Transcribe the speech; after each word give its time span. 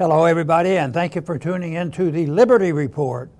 Hello, 0.00 0.24
everybody, 0.24 0.78
and 0.78 0.94
thank 0.94 1.14
you 1.14 1.20
for 1.20 1.38
tuning 1.38 1.74
in 1.74 1.90
to 1.90 2.10
the 2.10 2.24
Liberty 2.24 2.72
Report. 2.72 3.30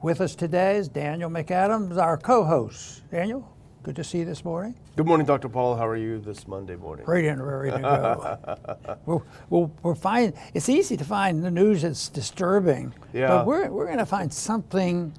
With 0.00 0.22
us 0.22 0.34
today 0.34 0.78
is 0.78 0.88
Daniel 0.88 1.28
McAdams, 1.28 1.98
our 1.98 2.16
co 2.16 2.42
host. 2.42 3.02
Daniel, 3.10 3.46
good 3.82 3.96
to 3.96 4.02
see 4.02 4.20
you 4.20 4.24
this 4.24 4.42
morning. 4.42 4.74
Good 4.96 5.04
morning, 5.04 5.26
Dr. 5.26 5.50
Paul. 5.50 5.76
How 5.76 5.86
are 5.86 5.94
you 5.94 6.18
this 6.18 6.48
Monday 6.48 6.74
morning? 6.74 7.04
Ready 7.04 7.28
and 7.28 7.46
ready 7.46 7.70
to 7.70 7.78
go. 7.82 8.96
we're, 9.04 9.20
we're, 9.50 9.70
we're 9.82 9.94
find, 9.94 10.32
it's 10.54 10.70
easy 10.70 10.96
to 10.96 11.04
find 11.04 11.44
the 11.44 11.50
news 11.50 11.82
that's 11.82 12.08
disturbing, 12.08 12.94
Yeah. 13.12 13.28
but 13.28 13.46
we're, 13.46 13.70
we're 13.70 13.84
going 13.84 13.98
to 13.98 14.06
find 14.06 14.32
something. 14.32 15.12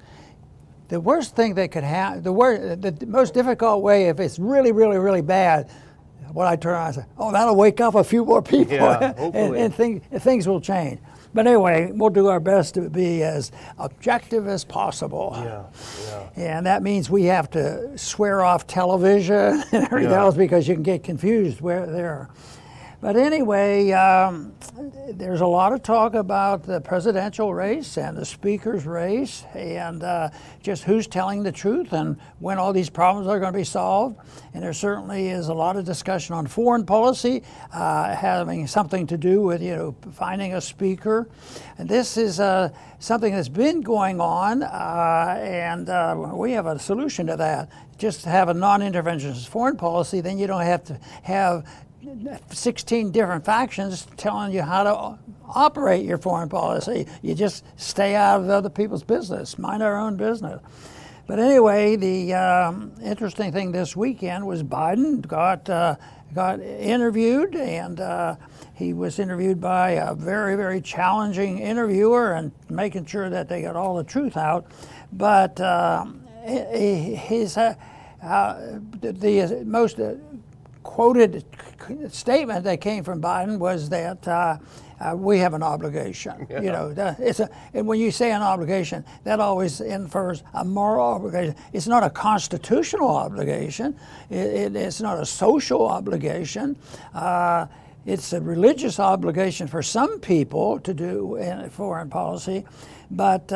The 0.88 0.98
worst 0.98 1.36
thing 1.36 1.54
that 1.54 1.70
could 1.70 1.84
happen, 1.84 2.24
the, 2.24 2.32
worst, 2.32 2.82
the 2.82 3.06
most 3.06 3.34
difficult 3.34 3.82
way, 3.82 4.08
if 4.08 4.18
it's 4.18 4.40
really, 4.40 4.72
really, 4.72 4.98
really 4.98 5.22
bad, 5.22 5.70
what 6.32 6.46
I 6.46 6.56
turn 6.56 6.72
around 6.72 6.86
and 6.86 6.94
say, 6.96 7.04
oh, 7.18 7.32
that'll 7.32 7.56
wake 7.56 7.80
up 7.80 7.94
a 7.94 8.04
few 8.04 8.24
more 8.24 8.42
people 8.42 8.74
Yeah, 8.74 8.98
and, 9.10 9.18
hopefully. 9.18 9.60
and 9.60 9.74
things, 9.74 10.02
things 10.22 10.46
will 10.48 10.60
change. 10.60 11.00
But 11.34 11.46
anyway, 11.46 11.92
we'll 11.92 12.08
do 12.10 12.28
our 12.28 12.40
best 12.40 12.74
to 12.74 12.88
be 12.88 13.22
as 13.22 13.52
objective 13.78 14.48
as 14.48 14.64
possible. 14.64 15.32
Yeah, 15.36 15.64
yeah. 16.36 16.56
And 16.58 16.66
that 16.66 16.82
means 16.82 17.10
we 17.10 17.24
have 17.24 17.50
to 17.50 17.96
swear 17.98 18.42
off 18.42 18.66
television 18.66 19.62
and 19.72 19.84
everything 19.84 20.10
Yeah. 20.10 20.20
else 20.20 20.34
because 20.36 20.66
you 20.66 20.74
can 20.74 20.82
get 20.82 21.02
confused 21.04 21.60
where 21.60 21.86
there. 21.86 22.28
But 23.00 23.14
anyway, 23.14 23.92
um, 23.92 24.52
there's 25.12 25.40
a 25.40 25.46
lot 25.46 25.72
of 25.72 25.84
talk 25.84 26.14
about 26.14 26.64
the 26.64 26.80
presidential 26.80 27.54
race 27.54 27.96
and 27.96 28.16
the 28.16 28.24
speaker's 28.24 28.86
race 28.86 29.44
and 29.54 30.02
uh, 30.02 30.30
just 30.64 30.82
who's 30.82 31.06
telling 31.06 31.44
the 31.44 31.52
truth 31.52 31.92
and 31.92 32.16
when 32.40 32.58
all 32.58 32.72
these 32.72 32.90
problems 32.90 33.28
are 33.28 33.38
going 33.38 33.52
to 33.52 33.56
be 33.56 33.62
solved. 33.62 34.18
And 34.52 34.64
there 34.64 34.72
certainly 34.72 35.28
is 35.28 35.46
a 35.46 35.54
lot 35.54 35.76
of 35.76 35.84
discussion 35.84 36.34
on 36.34 36.48
foreign 36.48 36.84
policy 36.84 37.44
uh, 37.72 38.16
having 38.16 38.66
something 38.66 39.06
to 39.06 39.16
do 39.16 39.42
with 39.42 39.62
you 39.62 39.76
know 39.76 39.96
finding 40.12 40.54
a 40.54 40.60
speaker. 40.60 41.28
And 41.78 41.88
this 41.88 42.16
is 42.16 42.40
uh, 42.40 42.70
something 42.98 43.32
that's 43.32 43.48
been 43.48 43.80
going 43.80 44.20
on, 44.20 44.64
uh, 44.64 45.38
and 45.40 45.88
uh, 45.88 46.32
we 46.34 46.50
have 46.52 46.66
a 46.66 46.80
solution 46.80 47.28
to 47.28 47.36
that. 47.36 47.70
Just 47.96 48.24
have 48.24 48.48
a 48.48 48.54
non-interventionist 48.54 49.46
foreign 49.46 49.76
policy, 49.76 50.20
then 50.20 50.38
you 50.38 50.48
don't 50.48 50.62
have 50.62 50.84
to 50.84 50.98
have 51.22 51.64
16 52.50 53.10
different 53.10 53.44
factions 53.44 54.06
telling 54.16 54.52
you 54.52 54.62
how 54.62 54.82
to 54.84 55.18
operate 55.48 56.04
your 56.04 56.18
foreign 56.18 56.48
policy. 56.48 57.06
You 57.22 57.34
just 57.34 57.64
stay 57.76 58.14
out 58.14 58.40
of 58.40 58.50
other 58.50 58.70
people's 58.70 59.02
business, 59.02 59.58
mind 59.58 59.82
our 59.82 59.98
own 59.98 60.16
business. 60.16 60.60
But 61.26 61.38
anyway, 61.38 61.96
the 61.96 62.34
um, 62.34 62.92
interesting 63.02 63.52
thing 63.52 63.72
this 63.72 63.94
weekend 63.94 64.46
was 64.46 64.62
Biden 64.62 65.26
got 65.26 65.68
uh, 65.68 65.96
got 66.34 66.60
interviewed, 66.60 67.54
and 67.54 68.00
uh, 68.00 68.36
he 68.74 68.94
was 68.94 69.18
interviewed 69.18 69.60
by 69.60 69.90
a 69.90 70.14
very 70.14 70.56
very 70.56 70.80
challenging 70.80 71.58
interviewer, 71.58 72.32
and 72.32 72.50
making 72.70 73.04
sure 73.04 73.28
that 73.28 73.46
they 73.48 73.60
got 73.60 73.76
all 73.76 73.96
the 73.96 74.04
truth 74.04 74.38
out. 74.38 74.66
But 75.12 75.60
um, 75.60 76.22
he- 76.46 77.14
his 77.14 77.58
uh, 77.58 77.74
uh, 78.22 78.78
the, 79.00 79.12
the 79.12 79.64
most 79.66 80.00
uh, 80.00 80.14
quoted 80.88 81.44
statement 82.10 82.64
that 82.64 82.80
came 82.80 83.04
from 83.04 83.20
Biden 83.20 83.58
was 83.58 83.90
that 83.90 84.26
uh, 84.26 84.56
uh, 85.00 85.14
we 85.14 85.38
have 85.38 85.52
an 85.52 85.62
obligation. 85.62 86.46
You 86.50 86.72
know, 86.72 86.92
that- 86.94 87.20
it's 87.20 87.40
a, 87.40 87.48
and 87.74 87.86
when 87.86 88.00
you 88.00 88.10
say 88.10 88.32
an 88.32 88.40
obligation, 88.42 89.04
that 89.24 89.38
always 89.38 89.80
infers 89.82 90.42
a 90.54 90.64
moral 90.64 91.06
obligation. 91.06 91.54
It's 91.74 91.86
not 91.86 92.02
a 92.04 92.10
constitutional 92.10 93.08
obligation. 93.10 93.96
It, 94.30 94.36
it, 94.36 94.76
it's 94.76 95.00
not 95.02 95.20
a 95.20 95.26
social 95.26 95.86
obligation. 95.86 96.74
Uh, 97.14 97.66
it's 98.06 98.32
a 98.32 98.40
religious 98.40 98.98
obligation 98.98 99.66
for 99.68 99.82
some 99.82 100.18
people 100.20 100.80
to 100.80 100.94
do 100.94 101.36
in 101.36 101.68
foreign 101.70 102.08
policy, 102.08 102.64
but. 103.10 103.52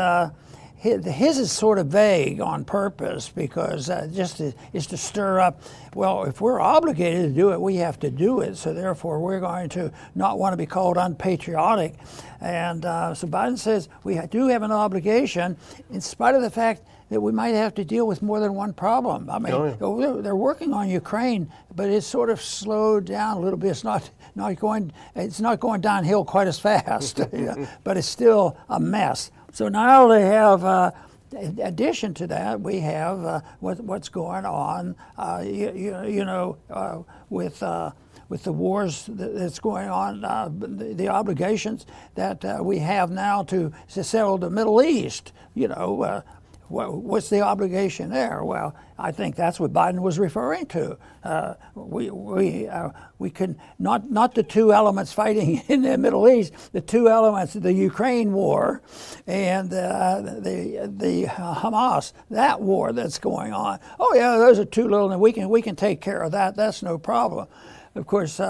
His, 0.82 1.04
his 1.04 1.38
is 1.38 1.52
sort 1.52 1.78
of 1.78 1.86
vague 1.86 2.40
on 2.40 2.64
purpose 2.64 3.28
because 3.28 3.88
uh, 3.88 4.08
just 4.12 4.38
to, 4.38 4.52
is 4.72 4.88
to 4.88 4.96
stir 4.96 5.38
up. 5.38 5.62
Well, 5.94 6.24
if 6.24 6.40
we're 6.40 6.58
obligated 6.58 7.28
to 7.28 7.32
do 7.32 7.52
it, 7.52 7.60
we 7.60 7.76
have 7.76 8.00
to 8.00 8.10
do 8.10 8.40
it. 8.40 8.56
So 8.56 8.74
therefore, 8.74 9.20
we're 9.20 9.38
going 9.38 9.68
to 9.70 9.92
not 10.16 10.40
want 10.40 10.54
to 10.54 10.56
be 10.56 10.66
called 10.66 10.96
unpatriotic. 10.96 11.94
And 12.40 12.84
uh, 12.84 13.14
so 13.14 13.28
Biden 13.28 13.56
says 13.56 13.88
we 14.02 14.18
do 14.26 14.48
have 14.48 14.62
an 14.62 14.72
obligation, 14.72 15.56
in 15.92 16.00
spite 16.00 16.34
of 16.34 16.42
the 16.42 16.50
fact 16.50 16.82
that 17.10 17.20
we 17.20 17.30
might 17.30 17.54
have 17.54 17.74
to 17.76 17.84
deal 17.84 18.08
with 18.08 18.20
more 18.20 18.40
than 18.40 18.54
one 18.54 18.72
problem. 18.72 19.30
I 19.30 19.38
mean, 19.38 19.52
Oh, 19.52 19.64
yeah. 19.66 19.76
oh, 19.82 20.20
they're, 20.20 20.34
working 20.34 20.72
on 20.72 20.88
Ukraine, 20.90 21.52
but 21.76 21.90
it's 21.90 22.06
sort 22.08 22.28
of 22.28 22.40
slowed 22.40 23.04
down 23.04 23.36
a 23.36 23.40
little 23.40 23.58
bit. 23.58 23.70
It's 23.70 23.84
not 23.84 24.10
not 24.34 24.56
going 24.56 24.92
it's 25.14 25.40
not 25.40 25.60
going 25.60 25.80
downhill 25.80 26.24
quite 26.24 26.48
as 26.48 26.58
fast, 26.58 27.20
but 27.84 27.96
it's 27.96 28.08
still 28.08 28.56
a 28.68 28.80
mess. 28.80 29.30
So 29.52 29.68
now 29.68 30.08
they 30.08 30.22
have. 30.22 30.64
Uh, 30.64 30.90
in 31.32 31.58
addition 31.60 32.12
to 32.12 32.26
that, 32.26 32.60
we 32.60 32.80
have 32.80 33.24
uh, 33.24 33.40
what, 33.60 33.80
what's 33.80 34.10
going 34.10 34.44
on, 34.44 34.94
uh, 35.16 35.42
you, 35.42 35.72
you, 35.74 36.04
you 36.04 36.24
know, 36.26 36.58
uh, 36.68 36.98
with 37.30 37.62
uh, 37.62 37.92
with 38.28 38.44
the 38.44 38.52
wars 38.52 39.10
that's 39.12 39.58
going 39.58 39.90
on, 39.90 40.24
uh, 40.24 40.48
the, 40.50 40.94
the 40.94 41.08
obligations 41.08 41.84
that 42.14 42.42
uh, 42.46 42.60
we 42.62 42.78
have 42.78 43.10
now 43.10 43.42
to, 43.42 43.70
to 43.92 44.02
settle 44.02 44.38
the 44.38 44.48
Middle 44.48 44.82
East. 44.82 45.32
You 45.54 45.68
know, 45.68 46.22
What's 46.72 47.28
the 47.28 47.42
obligation 47.42 48.08
there? 48.08 48.42
Well, 48.42 48.74
I 48.98 49.12
think 49.12 49.36
that's 49.36 49.60
what 49.60 49.74
Biden 49.74 50.00
was 50.00 50.18
referring 50.18 50.66
to. 50.66 50.96
Uh, 51.22 51.54
we 51.74 52.08
we 52.10 52.66
uh, 52.66 52.90
we 53.18 53.28
can 53.28 53.58
not 53.78 54.10
not 54.10 54.34
the 54.34 54.42
two 54.42 54.72
elements 54.72 55.12
fighting 55.12 55.62
in 55.68 55.82
the 55.82 55.98
Middle 55.98 56.26
East, 56.28 56.72
the 56.72 56.80
two 56.80 57.10
elements, 57.10 57.52
the 57.52 57.72
Ukraine 57.74 58.32
war, 58.32 58.80
and 59.26 59.72
uh, 59.72 60.22
the 60.22 60.90
the 60.96 61.24
Hamas 61.26 62.14
that 62.30 62.62
war 62.62 62.92
that's 62.92 63.18
going 63.18 63.52
on. 63.52 63.78
Oh 64.00 64.14
yeah, 64.14 64.38
those 64.38 64.58
are 64.58 64.64
two 64.64 64.88
little, 64.88 65.12
and 65.12 65.20
we 65.20 65.32
can 65.32 65.50
we 65.50 65.60
can 65.60 65.76
take 65.76 66.00
care 66.00 66.22
of 66.22 66.32
that. 66.32 66.56
That's 66.56 66.82
no 66.82 66.96
problem. 66.96 67.48
Of 67.94 68.06
course. 68.06 68.40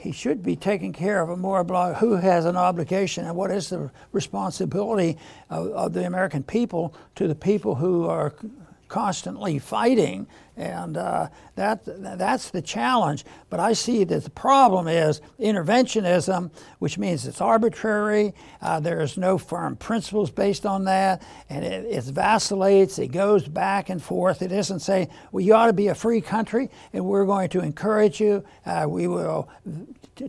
He 0.00 0.12
should 0.12 0.42
be 0.42 0.56
taking 0.56 0.94
care 0.94 1.20
of 1.20 1.28
a 1.28 1.36
more 1.36 1.62
who 1.96 2.14
has 2.14 2.46
an 2.46 2.56
obligation 2.56 3.26
and 3.26 3.36
what 3.36 3.50
is 3.50 3.68
the 3.68 3.90
responsibility 4.12 5.18
of, 5.50 5.66
of 5.72 5.92
the 5.92 6.06
American 6.06 6.42
people 6.42 6.94
to 7.16 7.28
the 7.28 7.34
people 7.34 7.74
who 7.74 8.06
are 8.08 8.34
constantly 8.88 9.58
fighting, 9.58 10.26
and 10.60 10.98
uh, 10.98 11.28
that 11.54 11.80
that's 12.18 12.50
the 12.50 12.60
challenge. 12.60 13.24
But 13.48 13.60
I 13.60 13.72
see 13.72 14.04
that 14.04 14.24
the 14.24 14.30
problem 14.30 14.88
is 14.88 15.22
interventionism, 15.40 16.50
which 16.78 16.98
means 16.98 17.26
it's 17.26 17.40
arbitrary. 17.40 18.34
Uh, 18.60 18.78
there 18.78 19.00
is 19.00 19.16
no 19.16 19.38
firm 19.38 19.76
principles 19.76 20.30
based 20.30 20.66
on 20.66 20.84
that, 20.84 21.22
and 21.48 21.64
it, 21.64 21.86
it 21.86 22.04
vacillates. 22.04 22.98
It 22.98 23.08
goes 23.08 23.48
back 23.48 23.88
and 23.88 24.02
forth. 24.02 24.42
It 24.42 24.52
isn't 24.52 24.80
saying, 24.80 25.08
"Well, 25.32 25.42
you 25.42 25.54
ought 25.54 25.68
to 25.68 25.72
be 25.72 25.88
a 25.88 25.94
free 25.94 26.20
country, 26.20 26.68
and 26.92 27.06
we're 27.06 27.26
going 27.26 27.48
to 27.50 27.60
encourage 27.60 28.20
you. 28.20 28.44
Uh, 28.66 28.86
we 28.88 29.06
will." 29.06 29.48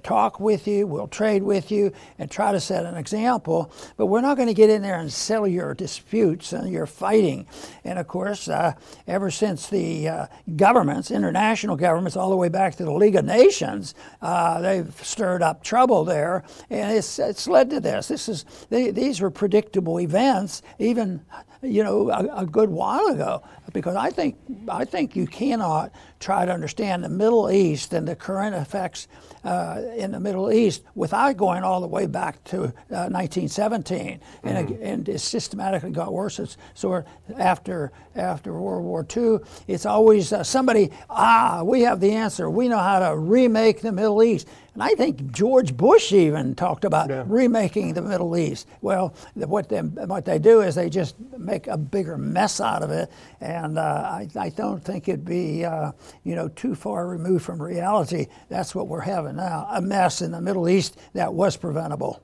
talk 0.03 0.39
with 0.39 0.69
you, 0.69 0.87
we'll 0.87 1.05
trade 1.05 1.43
with 1.43 1.69
you, 1.69 1.91
and 2.17 2.31
try 2.31 2.53
to 2.53 2.61
set 2.61 2.85
an 2.85 2.95
example. 2.95 3.69
But 3.97 4.05
we're 4.05 4.21
not 4.21 4.37
going 4.37 4.47
to 4.47 4.53
get 4.53 4.69
in 4.69 4.81
there 4.81 4.97
and 4.97 5.11
settle 5.11 5.49
your 5.49 5.73
disputes 5.73 6.53
and 6.53 6.71
your 6.71 6.85
fighting. 6.85 7.45
And 7.83 7.99
of 7.99 8.07
course, 8.07 8.47
uh, 8.47 8.73
ever 9.05 9.29
since 9.29 9.67
the 9.67 10.07
uh, 10.21 10.27
governments, 10.55 11.11
international 11.11 11.75
governments, 11.75 12.15
all 12.15 12.29
the 12.29 12.35
way 12.35 12.49
back 12.49 12.75
to 12.75 12.85
the 12.85 12.93
League 12.93 13.15
of 13.15 13.25
Nations, 13.25 13.95
uh, 14.21 14.61
they've 14.61 14.93
stirred 15.05 15.41
up 15.41 15.63
trouble 15.63 16.03
there, 16.03 16.43
and 16.69 16.95
it's 16.95 17.19
it's 17.19 17.47
led 17.47 17.69
to 17.69 17.79
this. 17.79 18.07
This 18.07 18.29
is 18.29 18.45
they, 18.69 18.91
these 18.91 19.21
were 19.21 19.31
predictable 19.31 19.99
events, 19.99 20.61
even 20.79 21.21
you 21.61 21.83
know 21.83 22.09
a, 22.09 22.41
a 22.41 22.45
good 22.45 22.69
while 22.69 23.07
ago. 23.07 23.43
Because 23.73 23.95
I 23.95 24.09
think 24.09 24.37
I 24.67 24.85
think 24.85 25.15
you 25.15 25.27
cannot 25.27 25.93
try 26.21 26.45
to 26.45 26.53
understand 26.53 27.03
the 27.03 27.09
Middle 27.09 27.51
East 27.51 27.93
and 27.93 28.07
the 28.07 28.15
current 28.15 28.55
effects 28.55 29.07
uh, 29.43 29.81
in 29.95 30.11
the 30.11 30.19
Middle 30.19 30.51
East 30.51 30.83
without 30.93 31.35
going 31.35 31.63
all 31.63 31.81
the 31.81 31.87
way 31.87 32.05
back 32.05 32.43
to 32.45 32.65
uh, 32.65 33.09
1917, 33.09 34.19
and, 34.43 34.69
it, 34.69 34.79
and 34.81 35.09
it 35.09 35.19
systematically 35.19 35.89
got 35.89 36.13
worse. 36.13 36.39
It's, 36.39 36.57
so 36.75 37.03
after 37.37 37.91
after 38.15 38.53
World 38.53 38.83
War 38.83 39.05
II, 39.15 39.39
it's 39.67 39.85
always 39.85 40.33
uh, 40.33 40.43
somebody. 40.43 40.91
Ah, 41.09 41.63
we 41.63 41.81
have 41.81 41.99
the 41.99 42.11
answer. 42.11 42.49
We 42.49 42.67
know 42.67 42.77
how 42.77 42.99
to 42.99 43.17
remake 43.17 43.81
the 43.81 43.91
Middle 43.91 44.21
East. 44.21 44.47
And 44.73 44.81
I 44.81 44.89
think 44.95 45.31
George 45.31 45.75
Bush 45.75 46.13
even 46.13 46.55
talked 46.55 46.85
about 46.85 47.09
Yeah. 47.09 47.23
remaking 47.27 47.93
the 47.93 48.01
Middle 48.01 48.37
East. 48.37 48.67
Well, 48.81 49.13
the- 49.35 49.47
what 49.47 49.67
they, 49.67 49.79
what 49.81 50.23
they 50.23 50.39
do 50.39 50.61
is 50.61 50.75
they 50.75 50.89
just 50.89 51.15
make 51.37 51.67
a 51.67 51.75
bigger 51.77 52.17
mess 52.17 52.61
out 52.61 52.81
of 52.81 52.89
it, 52.89 53.11
and 53.41 53.77
uh, 53.77 53.81
I, 53.81 54.27
I 54.39 54.49
don't 54.49 54.81
think 54.81 55.09
it'd 55.09 55.25
be 55.25 55.65
uh, 55.65 55.91
you 56.23 56.35
know 56.35 56.47
too 56.47 56.73
far 56.73 57.07
removed 57.07 57.43
from 57.43 57.61
reality. 57.61 58.27
That's 58.47 58.73
what 58.73 58.87
we're 58.87 59.01
having 59.01 59.35
now, 59.35 59.67
a 59.69 59.81
mess 59.81 60.21
in 60.21 60.31
the 60.31 60.39
Middle 60.41 60.69
East 60.69 60.97
that 61.13 61.33
was 61.33 61.57
preventable. 61.57 62.21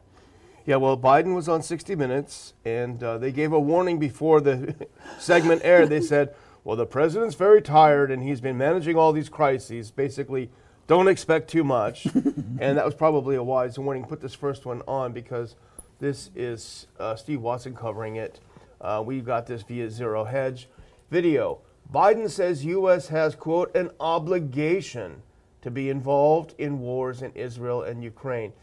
Yeah, 0.66 0.78
well, 0.78 0.98
Biden 0.98 1.34
was 1.36 1.48
on 1.50 1.62
60 1.62 1.96
Minutes, 1.96 2.54
and 2.66 3.02
uh, 3.04 3.18
they 3.18 3.32
gave 3.32 3.52
a 3.54 3.60
warning 3.60 4.00
before 4.00 4.40
the 4.42 4.76
segment 5.20 5.62
aired. 5.64 5.90
They 5.90 6.02
said, 6.02 6.34
well, 6.66 6.76
the 6.76 6.86
president's 6.86 7.36
very 7.36 7.62
tired, 7.62 8.12
and 8.12 8.22
he's 8.22 8.42
been 8.42 8.58
managing 8.58 8.98
all 8.98 9.14
these 9.14 9.30
crises, 9.30 9.92
basically 9.92 10.50
don't 10.88 11.08
expect 11.08 11.50
too 11.50 11.64
much. 11.64 12.06
and 12.16 12.78
that 12.78 12.86
was 12.86 12.96
probably 12.96 13.36
a 13.36 13.44
wise 13.44 13.78
warning. 13.78 14.06
Put 14.06 14.22
this 14.22 14.34
first 14.34 14.66
one 14.66 14.82
on 14.88 15.14
because 15.14 15.56
this 16.00 16.30
is 16.36 16.88
uh, 17.00 17.16
Steve 17.16 17.42
Watson 17.42 17.76
covering 17.76 18.16
it. 18.16 18.40
Uh, 18.80 19.04
we 19.06 19.22
got 19.22 19.48
this 19.48 19.64
via 19.64 19.90
Zero 19.90 20.24
Hedge 20.24 20.70
video. 21.12 21.60
Biden 21.92 22.30
says 22.30 22.66
U.S. 22.66 23.08
has, 23.08 23.36
quote, 23.36 23.74
an 23.76 23.92
obligation 24.00 25.22
to 25.62 25.72
be 25.72 25.90
involved 25.90 26.54
in 26.58 26.80
wars 26.80 27.22
in 27.22 27.32
Israel 27.34 27.84
and 27.84 28.04
Ukraine. 28.04 28.54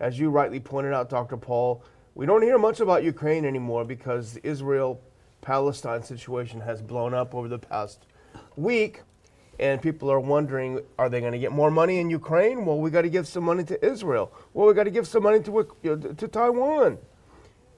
As 0.00 0.18
you 0.18 0.30
rightly 0.30 0.60
pointed 0.60 0.92
out, 0.92 1.08
Dr. 1.08 1.36
Paul, 1.36 1.82
we 2.14 2.26
don't 2.26 2.42
hear 2.42 2.58
much 2.58 2.80
about 2.80 3.04
Ukraine 3.04 3.44
anymore 3.44 3.84
because 3.84 4.34
the 4.34 4.46
Israel 4.46 5.00
Palestine 5.40 6.02
situation 6.02 6.60
has 6.60 6.82
blown 6.82 7.14
up 7.14 7.34
over 7.34 7.48
the 7.48 7.58
past 7.58 8.06
week. 8.56 9.02
And 9.58 9.80
people 9.80 10.10
are 10.10 10.20
wondering, 10.20 10.80
are 10.98 11.08
they 11.08 11.20
going 11.20 11.32
to 11.32 11.38
get 11.38 11.52
more 11.52 11.70
money 11.70 11.98
in 11.98 12.10
Ukraine? 12.10 12.64
Well, 12.64 12.78
we 12.78 12.90
got 12.90 13.02
to 13.02 13.10
give 13.10 13.28
some 13.28 13.44
money 13.44 13.64
to 13.64 13.84
Israel. 13.84 14.32
Well, 14.54 14.66
we 14.66 14.74
got 14.74 14.84
to 14.84 14.90
give 14.90 15.06
some 15.06 15.22
money 15.22 15.40
to, 15.40 15.68
you 15.82 15.96
know, 15.96 16.12
to 16.12 16.28
Taiwan. 16.28 16.98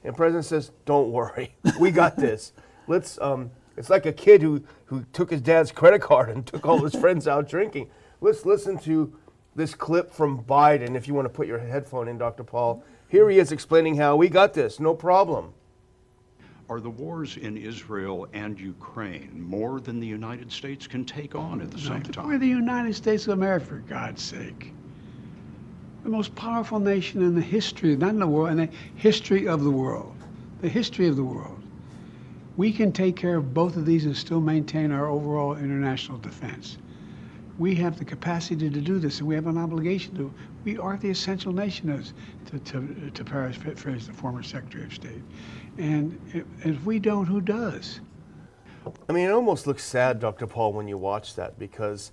And 0.04 0.16
President 0.16 0.44
says, 0.44 0.70
don't 0.84 1.10
worry, 1.10 1.54
we 1.80 1.90
got 1.90 2.16
this. 2.16 2.52
Let's, 2.86 3.18
um, 3.20 3.50
it's 3.76 3.90
like 3.90 4.06
a 4.06 4.12
kid 4.12 4.42
who, 4.42 4.62
who 4.86 5.04
took 5.12 5.30
his 5.30 5.40
dad's 5.40 5.72
credit 5.72 6.02
card 6.02 6.28
and 6.28 6.46
took 6.46 6.66
all 6.66 6.78
his 6.78 6.94
friends 6.94 7.26
out 7.26 7.48
drinking. 7.48 7.90
Let's 8.20 8.44
listen 8.44 8.78
to 8.80 9.12
this 9.56 9.74
clip 9.74 10.12
from 10.12 10.44
Biden. 10.44 10.94
If 10.94 11.08
you 11.08 11.14
want 11.14 11.26
to 11.26 11.30
put 11.30 11.46
your 11.46 11.58
headphone 11.58 12.08
in, 12.08 12.18
Dr. 12.18 12.44
Paul, 12.44 12.84
here 13.08 13.28
he 13.30 13.38
is 13.38 13.52
explaining 13.52 13.96
how 13.96 14.16
we 14.16 14.28
got 14.28 14.54
this, 14.54 14.78
no 14.78 14.94
problem. 14.94 15.54
Are 16.70 16.80
the 16.80 16.90
wars 16.90 17.36
in 17.36 17.58
Israel 17.58 18.26
and 18.32 18.58
Ukraine 18.58 19.42
more 19.46 19.80
than 19.80 20.00
the 20.00 20.06
United 20.06 20.50
States 20.50 20.86
can 20.86 21.04
take 21.04 21.34
on 21.34 21.60
at 21.60 21.70
the 21.70 21.76
no, 21.76 21.82
same 21.82 22.02
time? 22.04 22.26
We're 22.26 22.38
the 22.38 22.46
United 22.46 22.94
States 22.94 23.26
of 23.26 23.34
America, 23.34 23.66
for 23.66 23.76
God's 23.80 24.22
sake. 24.22 24.72
The 26.04 26.08
most 26.08 26.34
powerful 26.34 26.80
nation 26.80 27.22
in 27.22 27.34
the 27.34 27.42
history, 27.42 27.96
not 27.96 28.10
in 28.10 28.18
the 28.18 28.26
world, 28.26 28.50
in 28.50 28.56
the 28.56 28.70
history 28.96 29.46
of 29.46 29.62
the 29.62 29.70
world. 29.70 30.14
The 30.62 30.68
history 30.68 31.06
of 31.06 31.16
the 31.16 31.24
world. 31.24 31.62
We 32.56 32.72
can 32.72 32.92
take 32.92 33.16
care 33.16 33.36
of 33.36 33.52
both 33.52 33.76
of 33.76 33.84
these 33.84 34.06
and 34.06 34.16
still 34.16 34.40
maintain 34.40 34.90
our 34.90 35.08
overall 35.08 35.56
international 35.56 36.18
defense. 36.18 36.78
We 37.58 37.74
have 37.76 37.98
the 37.98 38.04
capacity 38.04 38.70
to 38.70 38.80
do 38.80 38.98
this, 38.98 39.18
and 39.18 39.28
we 39.28 39.34
have 39.34 39.46
an 39.46 39.58
obligation 39.58 40.16
to. 40.16 40.32
We 40.64 40.78
are 40.78 40.96
the 40.96 41.10
essential 41.10 41.52
nation, 41.52 41.90
as 41.90 42.14
to, 42.46 42.58
to, 42.58 43.10
to 43.10 43.24
paraphrase 43.24 44.06
the 44.06 44.12
former 44.12 44.42
Secretary 44.42 44.84
of 44.84 44.94
State. 44.94 45.22
And 45.78 46.20
if 46.62 46.84
we 46.84 46.98
don't, 46.98 47.26
who 47.26 47.40
does? 47.40 48.00
I 49.08 49.12
mean, 49.12 49.28
it 49.28 49.32
almost 49.32 49.66
looks 49.66 49.84
sad, 49.84 50.20
Dr. 50.20 50.46
Paul, 50.46 50.72
when 50.72 50.88
you 50.88 50.98
watch 50.98 51.34
that 51.34 51.58
because 51.58 52.12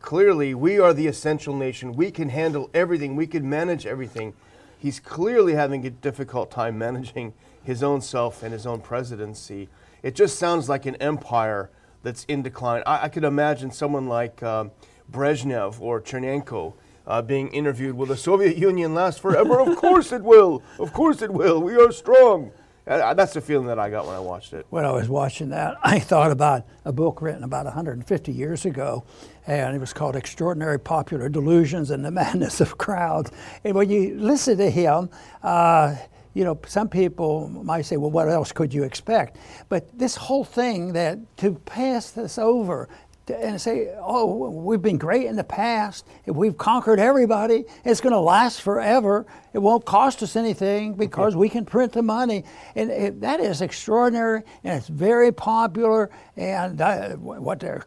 clearly 0.00 0.54
we 0.54 0.78
are 0.78 0.92
the 0.92 1.06
essential 1.06 1.56
nation. 1.56 1.94
We 1.94 2.10
can 2.10 2.28
handle 2.28 2.70
everything, 2.74 3.16
we 3.16 3.26
can 3.26 3.48
manage 3.48 3.86
everything. 3.86 4.34
He's 4.78 5.00
clearly 5.00 5.54
having 5.54 5.86
a 5.86 5.90
difficult 5.90 6.50
time 6.50 6.76
managing 6.78 7.34
his 7.62 7.82
own 7.82 8.00
self 8.00 8.42
and 8.42 8.52
his 8.52 8.66
own 8.66 8.80
presidency. 8.80 9.68
It 10.02 10.14
just 10.14 10.38
sounds 10.38 10.68
like 10.68 10.86
an 10.86 10.96
empire 10.96 11.70
that's 12.02 12.24
in 12.24 12.42
decline. 12.42 12.82
I, 12.86 13.04
I 13.04 13.08
could 13.08 13.24
imagine 13.24 13.70
someone 13.70 14.08
like 14.08 14.42
uh, 14.42 14.66
Brezhnev 15.10 15.80
or 15.80 16.00
Chernenko 16.00 16.74
uh, 17.06 17.22
being 17.22 17.48
interviewed. 17.48 17.96
Will 17.96 18.06
the 18.06 18.16
Soviet 18.16 18.56
Union 18.56 18.94
last 18.94 19.20
forever? 19.20 19.60
of 19.60 19.76
course 19.76 20.12
it 20.12 20.22
will. 20.22 20.62
Of 20.78 20.92
course 20.92 21.22
it 21.22 21.32
will. 21.32 21.60
We 21.62 21.76
are 21.76 21.92
strong. 21.92 22.52
Uh, 22.84 23.14
that's 23.14 23.32
the 23.32 23.40
feeling 23.40 23.68
that 23.68 23.78
I 23.78 23.90
got 23.90 24.06
when 24.06 24.16
I 24.16 24.18
watched 24.18 24.52
it. 24.52 24.66
When 24.70 24.84
I 24.84 24.90
was 24.90 25.08
watching 25.08 25.50
that, 25.50 25.76
I 25.84 26.00
thought 26.00 26.32
about 26.32 26.66
a 26.84 26.92
book 26.92 27.22
written 27.22 27.44
about 27.44 27.64
150 27.64 28.32
years 28.32 28.64
ago, 28.64 29.04
and 29.46 29.76
it 29.76 29.78
was 29.78 29.92
called 29.92 30.16
Extraordinary 30.16 30.80
Popular 30.80 31.28
Delusions 31.28 31.90
and 31.90 32.04
the 32.04 32.10
Madness 32.10 32.60
of 32.60 32.78
Crowds. 32.78 33.30
And 33.62 33.76
when 33.76 33.88
you 33.88 34.16
listen 34.18 34.58
to 34.58 34.68
him, 34.68 35.10
uh, 35.44 35.94
you 36.34 36.44
know, 36.44 36.58
some 36.66 36.88
people 36.88 37.48
might 37.48 37.82
say, 37.82 37.96
well, 37.98 38.10
what 38.10 38.28
else 38.28 38.52
could 38.52 38.72
you 38.72 38.84
expect? 38.84 39.36
But 39.68 39.96
this 39.96 40.16
whole 40.16 40.44
thing 40.44 40.94
that 40.94 41.18
to 41.38 41.54
pass 41.54 42.10
this 42.10 42.38
over 42.38 42.88
and 43.30 43.60
say, 43.60 43.94
oh, 43.98 44.50
we've 44.50 44.82
been 44.82 44.98
great 44.98 45.26
in 45.26 45.36
the 45.36 45.44
past. 45.44 46.06
We've 46.26 46.56
conquered 46.56 46.98
everybody. 46.98 47.64
It's 47.84 48.00
going 48.00 48.12
to 48.12 48.20
last 48.20 48.62
forever. 48.62 49.26
It 49.52 49.58
won't 49.58 49.84
cost 49.84 50.22
us 50.22 50.36
anything 50.36 50.94
because 50.94 51.36
we 51.36 51.48
can 51.48 51.64
print 51.64 51.92
the 51.92 52.02
money. 52.02 52.44
And 52.74 52.90
it, 52.90 53.20
that 53.20 53.40
is 53.40 53.60
extraordinary 53.60 54.42
and 54.64 54.76
it's 54.76 54.88
very 54.88 55.32
popular. 55.32 56.10
And 56.36 56.80
uh, 56.80 57.10
what 57.16 57.60
they're 57.60 57.84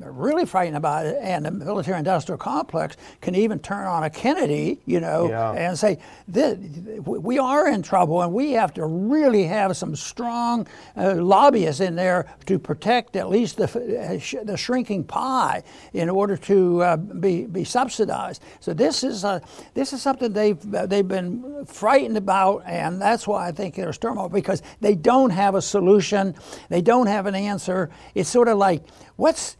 really 0.00 0.44
frightened 0.44 0.76
about 0.76 1.06
it, 1.06 1.16
and 1.20 1.44
the 1.44 1.50
military 1.50 1.98
industrial 1.98 2.38
complex 2.38 2.96
can 3.20 3.34
even 3.34 3.58
turn 3.58 3.86
on 3.86 4.02
a 4.02 4.10
Kennedy, 4.10 4.80
you 4.86 5.00
know, 5.00 5.28
yeah. 5.28 5.52
and 5.52 5.78
say, 5.78 5.98
we 7.04 7.38
are 7.38 7.68
in 7.68 7.82
trouble, 7.82 8.20
and 8.22 8.32
we 8.32 8.52
have 8.52 8.74
to 8.74 8.84
really 8.84 9.44
have 9.44 9.76
some 9.76 9.94
strong 9.96 10.66
uh, 10.96 11.14
lobbyists 11.14 11.80
in 11.80 11.94
there 11.94 12.26
to 12.46 12.58
protect 12.58 13.16
at 13.16 13.30
least 13.30 13.56
the, 13.56 13.64
uh, 13.64 14.44
the 14.44 14.56
shrinking 14.56 15.04
pie 15.04 15.62
in 15.92 16.10
order 16.10 16.36
to 16.36 16.82
uh, 16.82 16.96
be, 16.96 17.46
be 17.46 17.64
subsidized. 17.64 18.42
So 18.60 18.74
this 18.74 19.04
is, 19.04 19.24
uh, 19.24 19.40
this 19.74 19.92
is 19.92 20.02
something 20.02 20.32
they've, 20.32 20.58
they've 20.88 21.06
been 21.06 21.64
frightened 21.66 22.16
about, 22.16 22.64
and 22.66 23.00
that's 23.00 23.26
why 23.26 23.48
I 23.48 23.52
think 23.52 23.76
there's 23.76 23.98
turmoil, 23.98 24.28
because 24.28 24.62
they 24.80 24.94
don't 24.94 25.30
have 25.30 25.54
a 25.54 25.62
solution, 25.62 26.34
they 26.68 26.82
don't 26.82 27.06
have 27.06 27.26
an 27.26 27.34
answer. 27.34 27.90
It's 28.14 28.28
sort 28.28 28.48
of 28.48 28.58
like, 28.58 28.82
what's 29.16 29.56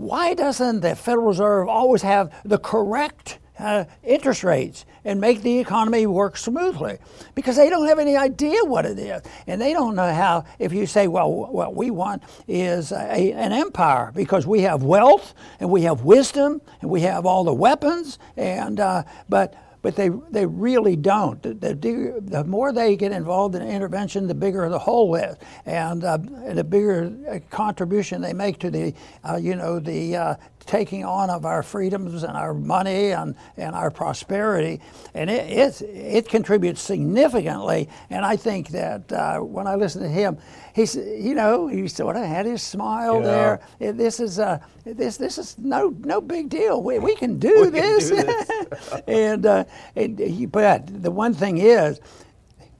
why 0.00 0.34
doesn't 0.34 0.80
the 0.80 0.96
Federal 0.96 1.26
Reserve 1.26 1.68
always 1.68 2.02
have 2.02 2.32
the 2.44 2.58
correct 2.58 3.38
uh, 3.58 3.84
interest 4.02 4.42
rates 4.42 4.86
and 5.04 5.20
make 5.20 5.42
the 5.42 5.58
economy 5.58 6.06
work 6.06 6.36
smoothly? 6.36 6.98
Because 7.34 7.56
they 7.56 7.68
don't 7.68 7.86
have 7.86 7.98
any 7.98 8.16
idea 8.16 8.64
what 8.64 8.86
it 8.86 8.98
is. 8.98 9.22
And 9.46 9.60
they 9.60 9.72
don't 9.72 9.94
know 9.94 10.12
how 10.12 10.44
if 10.58 10.72
you 10.72 10.86
say 10.86 11.06
well 11.06 11.30
what 11.30 11.74
we 11.74 11.90
want 11.90 12.22
is 12.48 12.92
a, 12.92 13.32
an 13.32 13.52
empire 13.52 14.12
because 14.14 14.46
we 14.46 14.62
have 14.62 14.82
wealth 14.82 15.34
and 15.58 15.70
we 15.70 15.82
have 15.82 16.02
wisdom 16.02 16.62
and 16.80 16.90
we 16.90 17.02
have 17.02 17.26
all 17.26 17.44
the 17.44 17.54
weapons 17.54 18.18
and 18.36 18.80
uh, 18.80 19.02
but 19.28 19.54
but 19.82 19.96
they, 19.96 20.10
they 20.30 20.46
really 20.46 20.96
don't. 20.96 21.42
The, 21.42 21.54
the, 21.54 22.20
the, 22.20 22.44
more 22.44 22.72
they 22.72 22.96
get 22.96 23.12
involved 23.12 23.54
in 23.54 23.62
intervention, 23.62 24.26
the 24.26 24.34
bigger 24.34 24.68
the 24.68 24.78
hole 24.78 25.14
is, 25.14 25.36
and, 25.64 26.04
uh, 26.04 26.18
the 26.52 26.64
bigger 26.64 27.12
uh, 27.28 27.38
contribution 27.50 28.20
they 28.20 28.32
make 28.32 28.58
to 28.58 28.70
the, 28.70 28.94
uh, 29.24 29.36
you 29.36 29.56
know, 29.56 29.78
the 29.78 30.16
uh, 30.16 30.34
taking 30.66 31.04
on 31.04 31.30
of 31.30 31.44
our 31.44 31.62
freedoms 31.62 32.22
and 32.22 32.36
our 32.36 32.54
money 32.54 33.12
and, 33.12 33.34
and 33.56 33.74
our 33.74 33.90
prosperity. 33.90 34.80
And 35.14 35.30
it, 35.30 35.82
it 35.82 36.28
contributes 36.28 36.80
significantly. 36.80 37.88
And 38.10 38.24
I 38.24 38.36
think 38.36 38.68
that 38.68 39.10
uh, 39.12 39.38
when 39.38 39.66
I 39.66 39.74
listen 39.74 40.02
to 40.02 40.08
him, 40.08 40.38
he's, 40.74 40.94
you 40.94 41.34
know, 41.34 41.66
he 41.66 41.88
sort 41.88 42.16
of 42.16 42.24
had 42.24 42.46
his 42.46 42.62
smile 42.62 43.16
yeah. 43.16 43.58
there. 43.78 43.92
This 43.92 44.20
is, 44.20 44.38
uh, 44.38 44.58
this, 44.84 45.16
this 45.16 45.38
is 45.38 45.58
no, 45.58 45.94
no 46.00 46.20
big 46.20 46.48
deal. 46.48 46.82
We, 46.82 46.98
we 46.98 47.16
can 47.16 47.38
do 47.38 47.62
we 47.62 47.70
this. 47.70 48.10
Can 48.10 48.26
do 48.26 48.32
this. 48.70 49.02
and, 49.08 49.66
but 49.94 51.02
the 51.02 51.10
one 51.10 51.34
thing 51.34 51.58
is, 51.58 52.00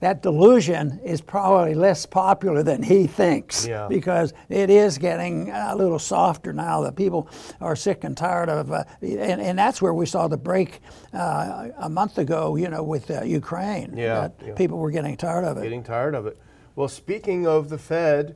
that 0.01 0.23
delusion 0.23 0.99
is 1.03 1.21
probably 1.21 1.75
less 1.75 2.07
popular 2.07 2.63
than 2.63 2.81
he 2.81 3.05
thinks 3.05 3.67
yeah. 3.67 3.87
because 3.87 4.33
it 4.49 4.71
is 4.71 4.97
getting 4.97 5.51
a 5.51 5.75
little 5.75 5.99
softer 5.99 6.51
now 6.51 6.81
that 6.81 6.95
people 6.95 7.29
are 7.61 7.75
sick 7.75 8.03
and 8.03 8.17
tired 8.17 8.49
of, 8.49 8.71
uh, 8.71 8.83
and, 9.01 9.39
and 9.39 9.57
that's 9.57 9.79
where 9.79 9.93
we 9.93 10.07
saw 10.07 10.27
the 10.27 10.37
break 10.37 10.81
uh, 11.13 11.67
a 11.77 11.87
month 11.87 12.17
ago, 12.17 12.55
you 12.55 12.67
know, 12.67 12.81
with 12.83 13.11
uh, 13.11 13.23
Ukraine. 13.23 13.95
Yeah, 13.95 14.29
yeah, 14.43 14.55
People 14.55 14.79
were 14.79 14.89
getting 14.89 15.15
tired 15.15 15.45
of 15.45 15.57
it. 15.57 15.63
Getting 15.63 15.83
tired 15.83 16.15
of 16.15 16.25
it. 16.25 16.37
Well, 16.75 16.87
speaking 16.87 17.45
of 17.45 17.69
the 17.69 17.77
Fed, 17.77 18.35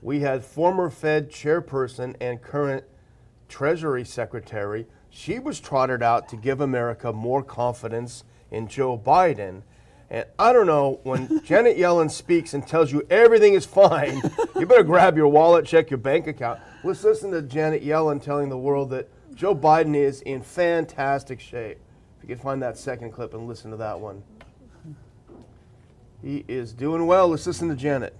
we 0.00 0.20
had 0.20 0.42
former 0.42 0.88
Fed 0.88 1.30
chairperson 1.30 2.16
and 2.18 2.40
current 2.40 2.84
Treasury 3.48 4.04
Secretary. 4.04 4.86
She 5.16 5.38
was 5.38 5.60
trotted 5.60 6.02
out 6.02 6.28
to 6.30 6.36
give 6.36 6.60
America 6.60 7.12
more 7.12 7.42
confidence 7.42 8.24
in 8.50 8.66
Joe 8.66 8.98
Biden 8.98 9.62
and 10.10 10.26
I 10.38 10.52
don't 10.52 10.66
know, 10.66 11.00
when 11.02 11.42
Janet 11.44 11.78
Yellen 11.78 12.10
speaks 12.10 12.52
and 12.52 12.66
tells 12.66 12.92
you 12.92 13.06
everything 13.08 13.54
is 13.54 13.64
fine, 13.64 14.20
you 14.54 14.66
better 14.66 14.82
grab 14.82 15.16
your 15.16 15.28
wallet, 15.28 15.66
check 15.66 15.90
your 15.90 15.98
bank 15.98 16.26
account. 16.26 16.60
Let's 16.82 17.02
listen 17.02 17.30
to 17.30 17.42
Janet 17.42 17.82
Yellen 17.82 18.22
telling 18.22 18.48
the 18.48 18.58
world 18.58 18.90
that 18.90 19.08
Joe 19.34 19.54
Biden 19.54 19.96
is 19.96 20.20
in 20.22 20.42
fantastic 20.42 21.40
shape. 21.40 21.78
If 22.18 22.28
you 22.28 22.34
can 22.34 22.38
find 22.38 22.62
that 22.62 22.76
second 22.76 23.12
clip 23.12 23.34
and 23.34 23.48
listen 23.48 23.70
to 23.70 23.76
that 23.78 23.98
one. 23.98 24.22
He 26.22 26.44
is 26.48 26.72
doing 26.72 27.06
well. 27.06 27.28
Let's 27.28 27.46
listen 27.46 27.68
to 27.68 27.76
Janet. 27.76 28.14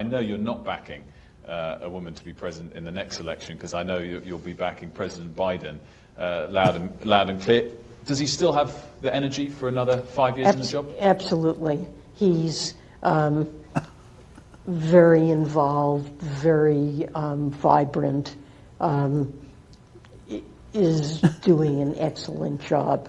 I 0.00 0.04
know 0.04 0.20
you're 0.20 0.38
not 0.38 0.64
backing 0.64 1.02
uh, 1.46 1.78
a 1.82 1.88
woman 1.88 2.14
to 2.14 2.24
be 2.24 2.32
president 2.32 2.74
in 2.74 2.84
the 2.84 2.90
next 2.90 3.20
election 3.20 3.56
because 3.56 3.74
I 3.74 3.82
know 3.82 3.98
you, 3.98 4.22
will 4.24 4.38
be 4.38 4.52
backing 4.52 4.90
President 4.90 5.34
Biden 5.34 5.78
uh, 6.18 6.46
loud, 6.50 6.76
and, 6.76 7.04
loud 7.04 7.30
and 7.30 7.40
clear. 7.40 7.70
Does 8.06 8.18
he 8.18 8.26
still 8.26 8.52
have 8.52 8.74
the 9.00 9.14
energy 9.14 9.48
for 9.48 9.68
another 9.68 9.98
five 9.98 10.38
years 10.38 10.48
Ab- 10.48 10.54
in 10.54 10.60
the 10.60 10.66
job? 10.66 10.94
Absolutely. 10.98 11.86
He's 12.14 12.74
um, 13.02 13.48
very 14.66 15.30
involved, 15.30 16.08
very 16.20 17.08
um, 17.14 17.50
vibrant. 17.50 18.36
Um, 18.80 19.32
is 20.76 21.20
doing 21.42 21.80
an 21.80 21.94
excellent 21.98 22.60
job. 22.60 23.08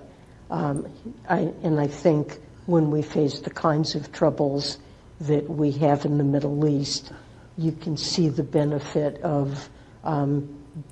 Um, 0.50 0.88
I, 1.30 1.52
and 1.64 1.80
I 1.80 1.88
think 1.88 2.40
when 2.66 2.90
we 2.90 3.02
face 3.02 3.40
the 3.40 3.50
kinds 3.50 3.96
of 3.96 4.12
troubles 4.12 4.78
that 5.22 5.50
we 5.50 5.72
have 5.74 6.06
in 6.06 6.18
the 6.18 6.24
Middle 6.24 6.68
East, 6.68 7.12
you 7.58 7.72
can 7.72 7.98
see 7.98 8.30
the 8.30 8.44
benefit 8.44 9.22
of 9.22 9.70
um, 10.04 10.48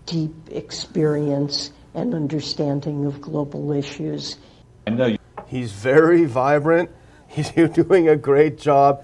deep 0.06 0.34
experience 0.50 1.72
and 1.96 2.14
understanding 2.14 3.06
of 3.06 3.22
global 3.22 3.72
issues. 3.72 4.38
I 4.86 4.92
know 4.92 5.06
you 5.08 5.18
He's 5.48 5.72
very 5.72 6.26
vibrant. 6.26 6.90
He's 7.28 7.50
doing 7.50 8.10
a 8.10 8.16
great 8.16 8.58
job. 8.58 9.04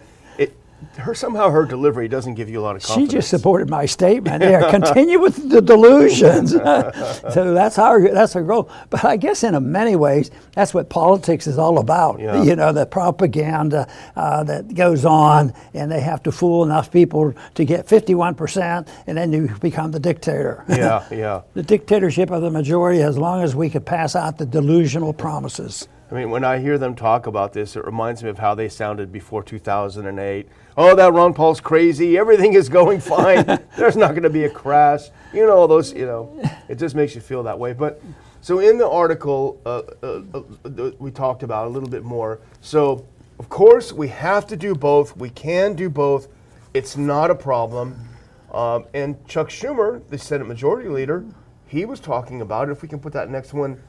Her 0.97 1.15
somehow 1.15 1.49
her 1.49 1.65
delivery 1.65 2.07
doesn't 2.07 2.33
give 2.33 2.49
you 2.49 2.59
a 2.59 2.63
lot 2.63 2.75
of 2.75 2.83
She 2.83 3.07
just 3.07 3.29
supported 3.29 3.69
my 3.69 3.85
statement 3.85 4.41
there. 4.41 4.61
Continue 4.69 5.19
with 5.19 5.49
the 5.49 5.61
delusions. 5.61 6.51
so 6.53 7.53
that's 7.53 7.79
our 7.79 8.01
that's 8.01 8.35
our 8.35 8.43
goal. 8.43 8.69
But 8.89 9.05
I 9.05 9.17
guess 9.17 9.43
in 9.43 9.55
a 9.55 9.61
many 9.61 9.95
ways, 9.95 10.31
that's 10.53 10.73
what 10.73 10.89
politics 10.89 11.47
is 11.47 11.57
all 11.57 11.79
about. 11.79 12.19
Yeah. 12.19 12.43
You 12.43 12.55
know, 12.55 12.73
the 12.73 12.85
propaganda 12.85 13.87
uh, 14.15 14.43
that 14.43 14.73
goes 14.73 15.05
on, 15.05 15.53
and 15.73 15.91
they 15.91 16.01
have 16.01 16.23
to 16.23 16.31
fool 16.31 16.63
enough 16.63 16.91
people 16.91 17.33
to 17.55 17.65
get 17.65 17.87
51%, 17.87 18.87
and 19.07 19.17
then 19.17 19.31
you 19.31 19.47
become 19.61 19.91
the 19.91 19.99
dictator. 19.99 20.65
yeah, 20.67 21.05
yeah. 21.11 21.41
the 21.53 21.63
dictatorship 21.63 22.31
of 22.31 22.41
the 22.41 22.51
majority, 22.51 23.01
as 23.01 23.17
long 23.17 23.41
as 23.41 23.55
we 23.55 23.69
could 23.69 23.85
pass 23.85 24.15
out 24.15 24.37
the 24.37 24.45
delusional 24.45 25.13
promises. 25.13 25.87
I 26.11 26.15
mean, 26.15 26.29
when 26.29 26.43
I 26.43 26.59
hear 26.59 26.77
them 26.77 26.93
talk 26.93 27.25
about 27.25 27.53
this, 27.53 27.77
it 27.77 27.85
reminds 27.85 28.21
me 28.21 28.29
of 28.29 28.37
how 28.37 28.53
they 28.53 28.67
sounded 28.67 29.13
before 29.13 29.41
2008. 29.43 30.45
Oh, 30.75 30.93
that 30.93 31.13
Ron 31.13 31.33
Paul's 31.33 31.61
crazy. 31.61 32.17
Everything 32.17 32.51
is 32.51 32.67
going 32.67 32.99
fine. 32.99 33.45
There's 33.77 33.95
not 33.95 34.09
going 34.09 34.23
to 34.23 34.29
be 34.29 34.43
a 34.43 34.49
crash. 34.49 35.09
You 35.33 35.45
know, 35.45 35.53
all 35.53 35.69
those, 35.69 35.93
you 35.93 36.05
know, 36.05 36.37
it 36.67 36.75
just 36.75 36.95
makes 36.95 37.15
you 37.15 37.21
feel 37.21 37.43
that 37.43 37.57
way. 37.57 37.71
But 37.71 38.01
so 38.41 38.59
in 38.59 38.77
the 38.77 38.89
article, 38.89 39.61
uh, 39.65 39.83
uh, 40.03 40.21
uh, 40.65 40.91
we 40.99 41.11
talked 41.11 41.43
about 41.43 41.67
a 41.67 41.69
little 41.69 41.87
bit 41.87 42.03
more. 42.03 42.41
So, 42.59 43.05
of 43.39 43.47
course, 43.47 43.93
we 43.93 44.09
have 44.09 44.45
to 44.47 44.57
do 44.57 44.75
both. 44.75 45.15
We 45.15 45.29
can 45.29 45.75
do 45.75 45.89
both. 45.89 46.27
It's 46.73 46.97
not 46.97 47.31
a 47.31 47.35
problem. 47.35 48.09
Um, 48.51 48.85
and 48.93 49.25
Chuck 49.29 49.47
Schumer, 49.47 50.01
the 50.09 50.17
Senate 50.17 50.45
Majority 50.45 50.89
Leader, 50.89 51.23
he 51.67 51.85
was 51.85 52.01
talking 52.01 52.41
about 52.41 52.67
it. 52.67 52.73
If 52.73 52.81
we 52.81 52.89
can 52.89 52.99
put 52.99 53.13
that 53.13 53.29
next 53.29 53.53
one 53.53 53.81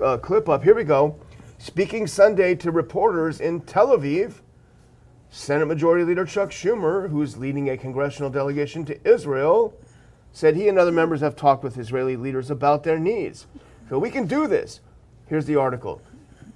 uh, 0.00 0.16
clip 0.18 0.48
up, 0.48 0.62
here 0.62 0.74
we 0.76 0.84
go. 0.84 1.18
Speaking 1.58 2.06
Sunday 2.06 2.54
to 2.56 2.70
reporters 2.70 3.40
in 3.40 3.62
Tel 3.62 3.88
Aviv, 3.88 4.40
Senate 5.30 5.66
Majority 5.66 6.04
Leader 6.04 6.26
Chuck 6.26 6.50
Schumer, 6.50 7.08
who's 7.08 7.38
leading 7.38 7.70
a 7.70 7.78
congressional 7.78 8.30
delegation 8.30 8.84
to 8.84 9.08
Israel, 9.08 9.74
said 10.32 10.54
he 10.54 10.68
and 10.68 10.78
other 10.78 10.92
members 10.92 11.22
have 11.22 11.34
talked 11.34 11.64
with 11.64 11.78
Israeli 11.78 12.14
leaders 12.14 12.50
about 12.50 12.82
their 12.84 12.98
needs. 12.98 13.46
So 13.88 13.98
we 13.98 14.10
can 14.10 14.26
do 14.26 14.46
this. 14.46 14.80
Here's 15.28 15.46
the 15.46 15.56
article. 15.56 16.02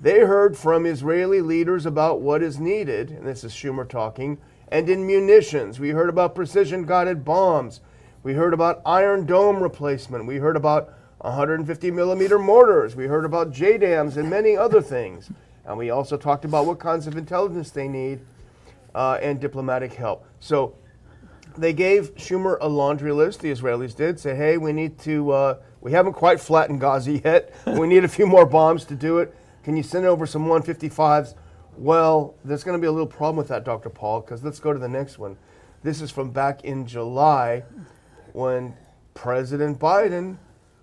They 0.03 0.21
heard 0.21 0.57
from 0.57 0.85
Israeli 0.85 1.41
leaders 1.41 1.87
about 1.87 2.21
what 2.21 2.43
is 2.43 2.61
needed, 2.61 3.11
and 3.11 3.27
this 3.27 3.43
is 3.43 3.53
Schumer 3.53 3.89
talking, 3.89 4.37
and 4.69 4.89
in 4.91 5.07
munitions. 5.07 5.81
We 5.81 5.91
heard 5.91 6.11
about 6.11 6.35
precision 6.35 6.85
guided 6.85 7.25
bombs. 7.25 7.81
We 8.23 8.35
heard 8.35 8.53
about 8.53 8.83
Iron 8.85 9.25
Dome 9.25 9.63
replacement. 9.63 10.27
We 10.27 10.37
heard 10.37 10.57
about 10.57 10.93
150 11.21 11.91
millimeter 11.91 12.39
mortars. 12.39 12.97
We 12.97 13.05
heard 13.07 13.25
about 13.25 13.53
JDAMs 13.53 14.17
and 14.17 14.31
many 14.31 14.57
other 14.57 14.81
things. 14.81 15.31
And 15.67 15.77
we 15.77 15.91
also 15.91 16.17
talked 16.17 16.45
about 16.45 16.65
what 16.67 16.79
kinds 16.79 17.07
of 17.07 17.17
intelligence 17.17 17.71
they 17.71 17.89
need 17.89 18.21
uh, 18.95 19.19
and 19.21 19.39
diplomatic 19.39 19.93
help. 19.93 20.25
So 20.41 20.75
they 21.59 21.75
gave 21.75 22.15
Schumer 22.15 22.57
a 22.61 22.69
laundry 22.69 23.13
list, 23.13 23.41
the 23.41 23.51
Israelis 23.51 23.95
did, 23.95 24.19
say, 24.19 24.35
hey, 24.35 24.57
we 24.57 24.73
need 24.73 24.99
to, 25.01 25.31
uh, 25.31 25.59
we 25.83 25.93
haven't 25.93 26.15
quite 26.15 26.41
flattened 26.41 26.81
Gaza 26.81 27.13
yet. 27.13 27.53
we 27.67 27.87
need 27.87 28.05
a 28.05 28.09
few 28.09 28.27
more 28.27 28.47
bombs 28.47 28.85
to 28.87 28.95
do 28.95 29.19
it. 29.19 29.37
Can 29.63 29.77
you 29.77 29.83
send 29.83 30.07
over 30.07 30.27
some 30.27 30.47
155s? 30.47 31.35
Well, 31.77 32.35
there's 32.45 32.65
going 32.65 32.79
to 32.79 32.81
be 32.81 32.87
a 32.87 32.93
little 32.93 33.07
problem 33.07 33.37
with 33.37 33.49
that, 33.49 33.65
Dr. 33.65 33.91
Paul, 33.91 34.23
because 34.23 34.43
let's 34.43 34.59
go 34.59 34.73
to 34.73 34.79
the 34.79 34.89
next 34.89 35.19
one. 35.19 35.37
This 35.83 36.01
is 36.01 36.11
from 36.11 36.31
back 36.31 36.65
in 36.65 36.87
July 36.87 37.65
when 38.33 38.75
President 39.13 39.79
Biden 39.79 40.39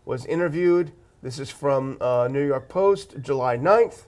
was 0.07 0.25
interviewed. 0.25 0.93
This 1.21 1.37
is 1.37 1.51
from 1.51 1.97
uh, 1.99 2.29
New 2.31 2.45
York 2.47 2.69
Post, 2.69 3.15
July 3.21 3.57
9th. 3.57 4.05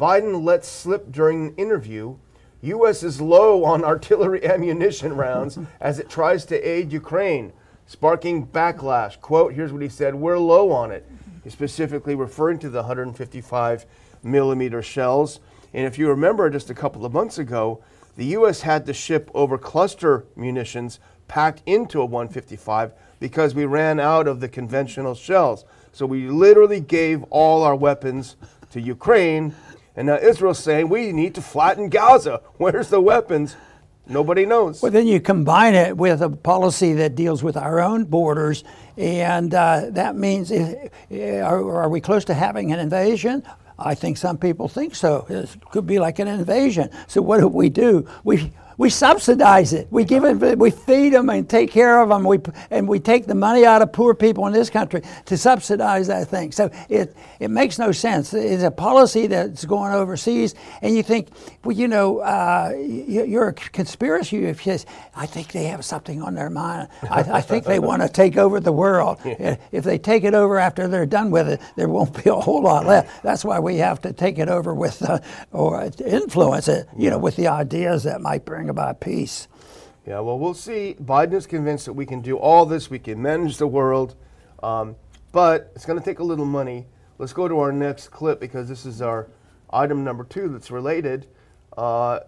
Biden 0.00 0.42
lets 0.42 0.66
slip 0.66 1.12
during 1.12 1.48
an 1.48 1.54
interview 1.56 2.16
U.S. 2.62 3.02
is 3.02 3.20
low 3.20 3.62
on 3.64 3.84
artillery 3.92 4.44
ammunition 4.44 5.14
rounds 5.14 5.58
as 5.80 5.98
it 5.98 6.08
tries 6.08 6.46
to 6.46 6.68
aid 6.68 6.90
Ukraine, 6.90 7.52
sparking 7.86 8.46
backlash. 8.46 9.20
Quote, 9.20 9.52
here's 9.52 9.72
what 9.72 9.82
he 9.82 9.90
said 9.90 10.14
We're 10.14 10.38
low 10.38 10.72
on 10.72 10.90
it. 10.90 11.06
He's 11.44 11.52
specifically 11.52 12.14
referring 12.14 12.58
to 12.60 12.70
the 12.70 12.78
155 12.78 13.86
millimeter 14.22 14.82
shells. 14.82 15.40
And 15.74 15.86
if 15.86 15.98
you 15.98 16.08
remember, 16.08 16.48
just 16.48 16.70
a 16.70 16.74
couple 16.74 17.04
of 17.04 17.12
months 17.12 17.38
ago, 17.38 17.84
the 18.16 18.24
U.S. 18.26 18.62
had 18.62 18.86
to 18.86 18.94
ship 18.94 19.30
over 19.34 19.58
cluster 19.58 20.24
munitions 20.34 20.98
packed 21.28 21.62
into 21.66 22.00
a 22.00 22.04
155 22.04 22.92
because 23.20 23.54
we 23.54 23.64
ran 23.64 23.98
out 23.98 24.26
of 24.26 24.40
the 24.40 24.48
conventional 24.48 25.14
shells. 25.14 25.64
So 25.92 26.06
we 26.06 26.28
literally 26.28 26.80
gave 26.80 27.22
all 27.30 27.62
our 27.62 27.74
weapons 27.74 28.36
to 28.72 28.80
Ukraine. 28.80 29.54
And 29.96 30.08
now 30.08 30.16
Israel's 30.16 30.58
saying 30.58 30.88
we 30.88 31.12
need 31.12 31.34
to 31.36 31.42
flatten 31.42 31.88
Gaza. 31.88 32.42
Where's 32.58 32.90
the 32.90 33.00
weapons? 33.00 33.56
Nobody 34.08 34.46
knows. 34.46 34.82
Well, 34.82 34.92
then 34.92 35.06
you 35.06 35.20
combine 35.20 35.74
it 35.74 35.96
with 35.96 36.22
a 36.22 36.30
policy 36.30 36.92
that 36.94 37.16
deals 37.16 37.42
with 37.42 37.56
our 37.56 37.80
own 37.80 38.04
borders, 38.04 38.62
and 38.96 39.52
uh, 39.52 39.86
that 39.90 40.14
means 40.14 40.52
uh, 40.52 40.88
are, 41.10 41.82
are 41.82 41.88
we 41.88 42.00
close 42.00 42.24
to 42.26 42.34
having 42.34 42.72
an 42.72 42.78
invasion? 42.78 43.42
I 43.78 43.94
think 43.94 44.16
some 44.16 44.38
people 44.38 44.68
think 44.68 44.94
so. 44.94 45.26
It 45.28 45.50
could 45.70 45.86
be 45.86 45.98
like 45.98 46.20
an 46.20 46.28
invasion. 46.28 46.90
So 47.08 47.20
what 47.20 47.40
do 47.40 47.48
we 47.48 47.68
do? 47.68 48.08
We 48.22 48.52
we 48.78 48.90
subsidize 48.90 49.72
it. 49.72 49.88
We 49.90 50.04
give 50.04 50.24
it. 50.24 50.58
We 50.58 50.70
feed 50.70 51.12
them 51.12 51.30
and 51.30 51.48
take 51.48 51.70
care 51.70 52.00
of 52.00 52.10
them. 52.10 52.24
We 52.24 52.38
and 52.70 52.86
we 52.86 53.00
take 53.00 53.26
the 53.26 53.34
money 53.34 53.64
out 53.64 53.82
of 53.82 53.92
poor 53.92 54.14
people 54.14 54.46
in 54.46 54.52
this 54.52 54.70
country 54.70 55.02
to 55.26 55.36
subsidize 55.36 56.08
that 56.08 56.28
thing. 56.28 56.52
So 56.52 56.70
it 56.88 57.16
it 57.40 57.50
makes 57.50 57.78
no 57.78 57.92
sense. 57.92 58.34
It's 58.34 58.62
a 58.62 58.70
policy 58.70 59.26
that's 59.26 59.64
going 59.64 59.92
overseas, 59.92 60.54
and 60.82 60.94
you 60.94 61.02
think, 61.02 61.28
well, 61.64 61.76
you 61.76 61.88
know, 61.88 62.18
uh, 62.18 62.72
you're 62.78 63.48
a 63.48 63.52
conspiracy. 63.54 64.44
If 64.44 64.66
you, 64.66 64.78
I 65.14 65.26
think 65.26 65.52
they 65.52 65.64
have 65.64 65.84
something 65.84 66.22
on 66.22 66.34
their 66.34 66.50
mind. 66.50 66.88
I, 67.10 67.20
I 67.20 67.40
think 67.40 67.64
they 67.64 67.78
want 67.90 68.02
to 68.02 68.08
take 68.08 68.36
over 68.36 68.60
the 68.60 68.72
world. 68.72 69.18
If 69.24 69.84
they 69.84 69.98
take 69.98 70.24
it 70.24 70.34
over 70.34 70.58
after 70.58 70.88
they're 70.88 71.06
done 71.06 71.30
with 71.30 71.48
it, 71.48 71.60
there 71.76 71.88
won't 71.88 72.22
be 72.22 72.28
a 72.30 72.34
whole 72.34 72.62
lot 72.62 72.86
left. 72.86 73.22
That's 73.22 73.44
why 73.44 73.58
we 73.58 73.76
have 73.78 74.00
to 74.02 74.12
take 74.12 74.38
it 74.38 74.48
over 74.48 74.74
with 74.74 75.02
uh, 75.02 75.20
or 75.52 75.90
influence 76.04 76.68
it. 76.68 76.88
You 76.96 77.10
know, 77.10 77.18
with 77.18 77.36
the 77.36 77.48
ideas 77.48 78.04
that 78.04 78.20
might 78.20 78.44
bring 78.44 78.65
about 78.68 79.00
peace. 79.00 79.48
Yeah, 80.06 80.20
well, 80.20 80.38
we'll 80.38 80.54
see. 80.54 80.96
Biden 81.02 81.34
is 81.34 81.46
convinced 81.46 81.86
that 81.86 81.94
we 81.94 82.06
can 82.06 82.20
do 82.20 82.38
all 82.38 82.64
this. 82.64 82.88
We 82.88 82.98
can 82.98 83.20
manage 83.20 83.56
the 83.56 83.66
world, 83.66 84.14
um, 84.62 84.94
but 85.32 85.72
it's 85.74 85.84
going 85.84 85.98
to 85.98 86.04
take 86.04 86.20
a 86.20 86.24
little 86.24 86.44
money. 86.44 86.86
Let's 87.18 87.32
go 87.32 87.48
to 87.48 87.58
our 87.58 87.72
next 87.72 88.08
clip 88.08 88.38
because 88.38 88.68
this 88.68 88.86
is 88.86 89.02
our 89.02 89.28
item 89.70 90.04
number 90.04 90.24
two 90.24 90.48
that's 90.48 90.70
related. 90.70 91.26
Uh, 91.76 92.20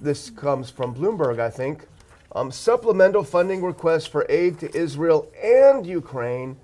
this 0.00 0.30
comes 0.30 0.70
from 0.70 0.94
Bloomberg, 0.94 1.40
I 1.40 1.50
think. 1.50 1.86
Um, 2.32 2.52
supplemental 2.52 3.24
funding 3.24 3.62
requests 3.62 4.06
for 4.06 4.26
aid 4.28 4.58
to 4.60 4.76
Israel 4.76 5.30
and 5.42 5.86
Ukraine 5.86 6.58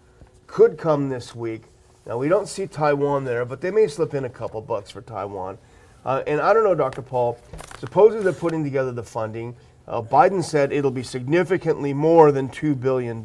could 0.47 0.77
come 0.77 1.09
this 1.09 1.35
week. 1.35 1.63
Now, 2.05 2.19
we 2.19 2.29
don't 2.29 2.49
see 2.49 2.67
Taiwan 2.67 3.25
there, 3.25 3.45
but 3.45 3.61
they 3.61 3.71
may 3.71 3.87
slip 3.87 4.13
in 4.13 4.25
a 4.25 4.29
couple 4.29 4.61
bucks 4.61 4.91
for 4.91 5.01
Taiwan. 5.01 5.59
Uh, 6.05 6.23
and 6.27 6.41
I 6.41 6.53
don't 6.53 6.65
know, 6.65 6.75
Dr. 6.75 7.03
Paul, 7.03 7.39
supposedly 7.79 8.25
they're 8.25 8.33
putting 8.33 8.65
together 8.65 8.93
the 8.93 9.03
funding. 9.03 9.55
Uh, 9.87 10.03
Biden 10.03 10.43
said 10.43 10.73
it'll 10.73 10.91
be 10.91 11.03
significantly 11.03 11.93
more 11.93 12.33
than 12.33 12.49
$2 12.49 12.79
billion, 12.81 13.23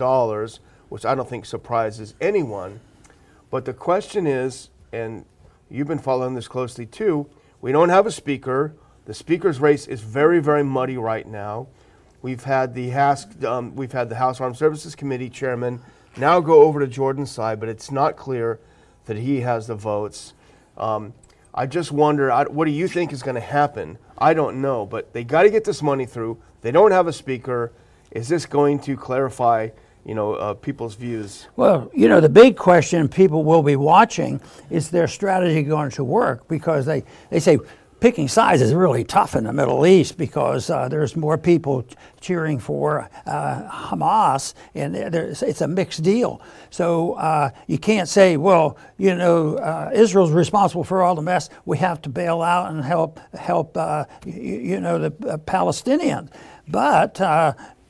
which 0.90 1.06
I 1.06 1.16
don't 1.16 1.30
think 1.30 1.46
surprises 1.46 2.14
anyone. 2.22 2.80
But 3.50 3.66
the 3.66 3.74
question 3.74 4.28
is, 4.28 4.70
and 4.92 5.26
you've 5.70 5.88
been 5.88 6.00
following 6.00 6.36
this 6.36 6.48
closely 6.48 6.86
too, 6.86 7.28
we 7.62 7.72
don't 7.72 7.90
have 7.90 8.06
a 8.06 8.12
speaker. 8.12 8.74
The 9.06 9.14
speaker's 9.14 9.60
race 9.60 9.88
is 9.88 10.02
very, 10.02 10.40
very 10.40 10.64
muddy 10.64 10.98
right 10.98 11.28
now. 11.28 11.68
We've 12.22 12.44
had 12.44 12.74
the 12.74 12.90
House, 12.90 13.26
um, 13.46 13.76
we've 13.76 13.92
had 13.92 14.10
the 14.10 14.16
House 14.16 14.42
Armed 14.42 14.58
Services 14.58 14.96
Committee 14.96 15.30
chairman 15.30 15.82
now 16.18 16.40
go 16.40 16.64
over 16.64 16.80
to 16.80 16.88
Jordan's 16.88 17.32
side, 17.32 17.60
but 17.60 17.70
it's 17.70 17.92
not 17.92 18.18
clear 18.18 18.60
that 19.06 19.18
he 19.18 19.42
has 19.42 19.68
the 19.68 19.76
votes. 19.76 20.34
Um, 20.78 21.14
I 21.58 21.66
just 21.66 21.92
wonder, 21.92 22.32
I, 22.32 22.44
what 22.44 22.66
do 22.66 22.72
you 22.72 22.88
think 22.88 23.12
is 23.12 23.24
going 23.24 23.34
to 23.34 23.42
happen? 23.42 23.98
I 24.16 24.36
don't 24.36 24.62
know, 24.62 24.86
but 24.86 25.12
they 25.12 25.24
got 25.24 25.42
to 25.42 25.50
get 25.50 25.64
this 25.64 25.82
money 25.82 26.06
through. 26.06 26.38
They 26.62 26.70
don't 26.70 26.92
have 26.92 27.08
a 27.08 27.14
speaker. 27.14 27.74
Is 28.12 28.28
this 28.28 28.46
going 28.46 28.78
to 28.82 28.96
clarify, 28.96 29.70
you 30.06 30.14
know, 30.14 30.36
uh, 30.36 30.54
people's 30.54 30.94
views? 30.94 31.48
Well, 31.56 31.90
you 31.96 32.10
know, 32.10 32.22
the 32.22 32.30
big 32.30 32.58
question 32.58 33.10
people 33.10 33.44
will 33.44 33.64
be 33.64 33.76
watching 33.76 34.40
is 34.70 34.92
their 34.92 35.08
strategy 35.08 35.64
going 35.64 35.90
to 35.92 36.04
work 36.04 36.48
because 36.48 36.86
they, 36.86 37.04
they 37.32 37.40
say, 37.40 37.58
picking 38.00 38.28
sides 38.28 38.62
is 38.62 38.74
really 38.74 39.04
tough 39.04 39.36
in 39.36 39.46
the 39.46 39.54
Middle 39.54 39.86
East 39.86 40.18
because 40.18 40.70
uh, 40.70 40.88
there's 40.88 41.16
more 41.16 41.38
people 41.38 41.86
cheering 42.20 42.60
for 42.60 43.10
uh, 43.26 43.70
Hamas, 43.70 44.54
and 44.76 44.96
it's 44.96 45.62
a 45.62 45.68
mixed 45.68 46.04
deal. 46.04 46.42
So 46.70 47.14
uh, 47.14 47.50
you 47.68 47.78
can't 47.78 48.08
say, 48.08 48.38
well, 48.38 48.78
you 48.98 49.16
know, 49.16 49.56
uh, 49.58 49.92
Israel's 49.94 50.32
responsible 50.32 50.84
for 50.84 51.02
all 51.02 51.16
the 51.16 51.22
mess. 51.22 51.50
We 51.66 51.78
have 51.80 52.02
to 52.04 52.10
bail 52.10 52.42
out 52.42 52.72
and 52.72 52.84
help 52.84 53.20
help 53.34 53.76
uh, 53.78 54.06
you, 54.26 54.80
know 54.80 54.98
the 55.00 55.28
uh, 55.28 55.38
Palestinians. 55.38 56.32
But 56.68 57.20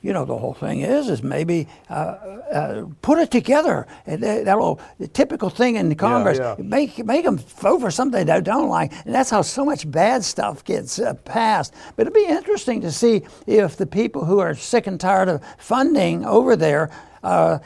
you 0.01 0.13
know, 0.13 0.25
the 0.25 0.37
whole 0.37 0.53
thing 0.53 0.81
is, 0.81 1.09
is 1.09 1.23
maybe 1.23 1.67
uh, 1.89 1.93
uh, 1.93 2.85
put 3.01 3.17
it 3.17 3.31
together. 3.31 3.87
And 4.05 4.23
that 4.23 4.57
will 4.57 4.79
the 4.99 5.07
typical 5.07 5.49
thing 5.49 5.75
in 5.75 5.93
Congress, 5.95 6.37
yeah, 6.37 6.55
yeah. 6.57 6.63
make 6.63 7.03
make 7.05 7.25
them 7.25 7.37
vote 7.37 7.79
for 7.79 7.91
something 7.91 8.25
they 8.25 8.41
don't 8.41 8.69
like, 8.69 8.91
and 9.05 9.13
that's 9.13 9.29
how 9.29 9.41
so 9.41 9.65
much 9.65 9.89
bad 9.89 10.23
stuff 10.23 10.63
gets 10.63 10.99
uh, 10.99 11.13
passed. 11.25 11.73
But 11.95 12.03
it'd 12.03 12.13
be 12.13 12.25
interesting 12.25 12.81
to 12.81 12.91
see 12.91 13.23
if 13.45 13.77
the 13.77 13.87
people 13.87 14.25
who 14.25 14.39
are 14.39 14.55
sick 14.55 14.87
and 14.87 14.99
tired 14.99 15.29
of 15.29 15.41
funding 15.57 16.25
over 16.25 16.55
there 16.55 16.89
uh, 17.27 17.60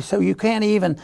so 0.00 0.14
you 0.28 0.34
can't 0.34 0.64
even 0.76 0.98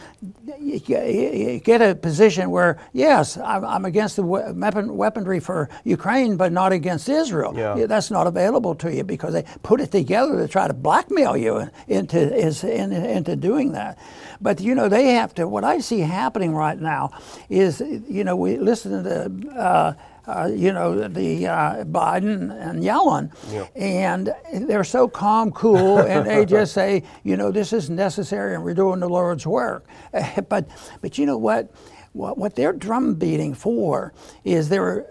get 1.65 1.81
a 1.81 1.95
position 1.95 2.43
where, 2.55 2.71
yes, 2.93 3.37
I'm 3.37 3.85
against 3.85 4.15
the 4.17 4.23
weaponry 4.23 5.39
for 5.39 5.69
Ukraine, 5.83 6.37
but 6.37 6.51
not 6.51 6.71
against 6.79 7.09
Israel. 7.09 7.51
Yeah. 7.55 7.87
That's 7.87 8.11
not 8.17 8.25
available 8.27 8.73
to 8.83 8.87
you 8.95 9.03
because 9.03 9.33
they 9.33 9.45
put 9.63 9.81
it 9.81 9.91
together 9.91 10.33
to 10.41 10.47
try 10.47 10.67
to 10.67 10.73
blackmail 10.87 11.35
you 11.45 11.53
into, 11.87 12.19
into 12.37 13.35
doing 13.35 13.71
that. 13.79 13.97
But, 14.39 14.55
you 14.67 14.73
know, 14.75 14.87
they 14.89 15.05
have 15.19 15.33
to, 15.35 15.47
what 15.47 15.63
I 15.63 15.79
see 15.79 15.99
happening 15.99 16.53
right 16.53 16.79
now 16.79 17.11
is, 17.49 17.81
you 18.17 18.23
know, 18.23 18.35
we 18.35 18.57
listen 18.57 19.03
to, 19.03 19.49
uh, 19.55 19.93
uh, 20.27 20.49
you 20.53 20.71
know, 20.71 21.07
the 21.07 21.47
uh, 21.47 21.83
Biden 21.85 22.51
and 22.61 22.83
Yellen, 22.83 23.31
yeah. 23.51 23.67
and 23.75 24.33
they're 24.67 24.83
so 24.83 25.07
calm, 25.07 25.51
cool, 25.51 25.99
and 25.99 26.27
they 26.27 26.45
just 26.57 26.73
say, 26.73 27.03
you 27.23 27.37
know, 27.37 27.51
this 27.51 27.73
is 27.73 27.89
necessary, 27.89 28.55
and 28.55 28.63
we're 28.63 28.73
doing 28.73 28.99
the 28.99 29.09
Lord's 29.09 29.47
work. 29.47 29.87
but, 30.49 30.69
but 31.01 31.17
you 31.17 31.25
know 31.25 31.37
what? 31.37 31.71
What, 32.13 32.37
what 32.37 32.55
they're 32.55 32.73
drum 32.73 33.15
beating 33.15 33.53
for 33.53 34.13
is 34.43 34.67
there 34.67 35.07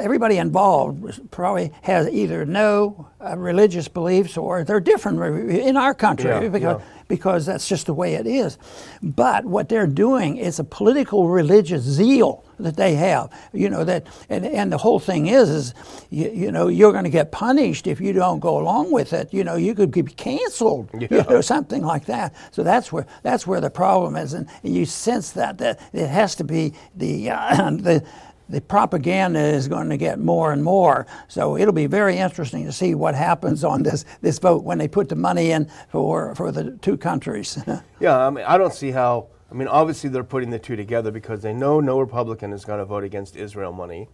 everybody 0.00 0.38
involved 0.38 1.30
probably 1.30 1.72
has 1.82 2.08
either 2.08 2.44
no 2.44 3.08
uh, 3.24 3.38
religious 3.38 3.86
beliefs 3.86 4.36
or 4.36 4.64
they're 4.64 4.80
different 4.80 5.50
in 5.52 5.76
our 5.76 5.94
country 5.94 6.30
yeah, 6.30 6.48
because 6.48 6.80
yeah 6.80 7.02
because 7.12 7.44
that's 7.44 7.68
just 7.68 7.84
the 7.84 7.92
way 7.92 8.14
it 8.14 8.26
is. 8.26 8.56
But 9.02 9.44
what 9.44 9.68
they're 9.68 9.86
doing 9.86 10.38
is 10.38 10.58
a 10.58 10.64
political 10.64 11.28
religious 11.28 11.82
zeal 11.82 12.42
that 12.62 12.76
they 12.76 12.94
have. 12.94 13.32
You 13.52 13.70
know 13.70 13.84
that, 13.84 14.06
and, 14.28 14.46
and 14.46 14.72
the 14.72 14.78
whole 14.78 14.98
thing 14.98 15.26
is, 15.26 15.48
is 15.48 15.74
you, 16.10 16.30
you 16.30 16.52
know 16.52 16.68
you're 16.68 16.92
going 16.92 17.04
to 17.04 17.10
get 17.10 17.32
punished 17.32 17.86
if 17.86 18.00
you 18.00 18.12
don't 18.12 18.40
go 18.40 18.58
along 18.58 18.92
with 18.92 19.12
it. 19.12 19.32
You 19.32 19.44
know 19.44 19.56
you 19.56 19.74
could 19.74 19.90
be 19.90 20.02
canceled. 20.02 20.90
Yeah. 20.98 21.08
You 21.10 21.22
know 21.24 21.40
something 21.40 21.82
like 21.82 22.06
that. 22.06 22.34
So 22.50 22.62
that's 22.62 22.92
where 22.92 23.06
that's 23.22 23.46
where 23.46 23.60
the 23.60 23.70
problem 23.70 24.16
is, 24.16 24.34
and 24.34 24.48
you 24.62 24.84
sense 24.86 25.32
that 25.32 25.58
that 25.58 25.80
it 25.92 26.08
has 26.08 26.34
to 26.36 26.44
be 26.44 26.74
the 26.96 27.30
uh, 27.30 27.70
the 27.70 28.04
the 28.52 28.60
propaganda 28.60 29.40
is 29.40 29.66
going 29.66 29.88
to 29.88 29.96
get 29.96 30.18
more 30.18 30.52
and 30.52 30.62
more. 30.62 31.06
So 31.26 31.56
it'll 31.56 31.72
be 31.72 31.86
very 31.86 32.18
interesting 32.18 32.66
to 32.66 32.72
see 32.72 32.94
what 32.94 33.14
happens 33.14 33.64
on 33.64 33.82
this, 33.82 34.04
this 34.20 34.38
vote 34.38 34.62
when 34.62 34.78
they 34.78 34.88
put 34.88 35.08
the 35.08 35.16
money 35.16 35.52
in 35.52 35.70
for, 35.88 36.34
for 36.34 36.52
the 36.52 36.72
two 36.82 36.98
countries. 36.98 37.58
yeah, 38.00 38.18
I 38.18 38.30
mean, 38.30 38.44
I 38.44 38.58
don't 38.58 38.74
see 38.74 38.90
how. 38.90 39.28
I 39.52 39.54
mean, 39.54 39.68
obviously 39.68 40.08
they're 40.08 40.24
putting 40.24 40.48
the 40.48 40.58
two 40.58 40.76
together 40.76 41.10
because 41.10 41.42
they 41.42 41.52
know 41.52 41.78
no 41.78 42.00
Republican 42.00 42.54
is 42.54 42.64
going 42.64 42.78
to 42.78 42.86
vote 42.86 43.04
against 43.04 43.36
Israel 43.36 43.70
money, 43.70 44.08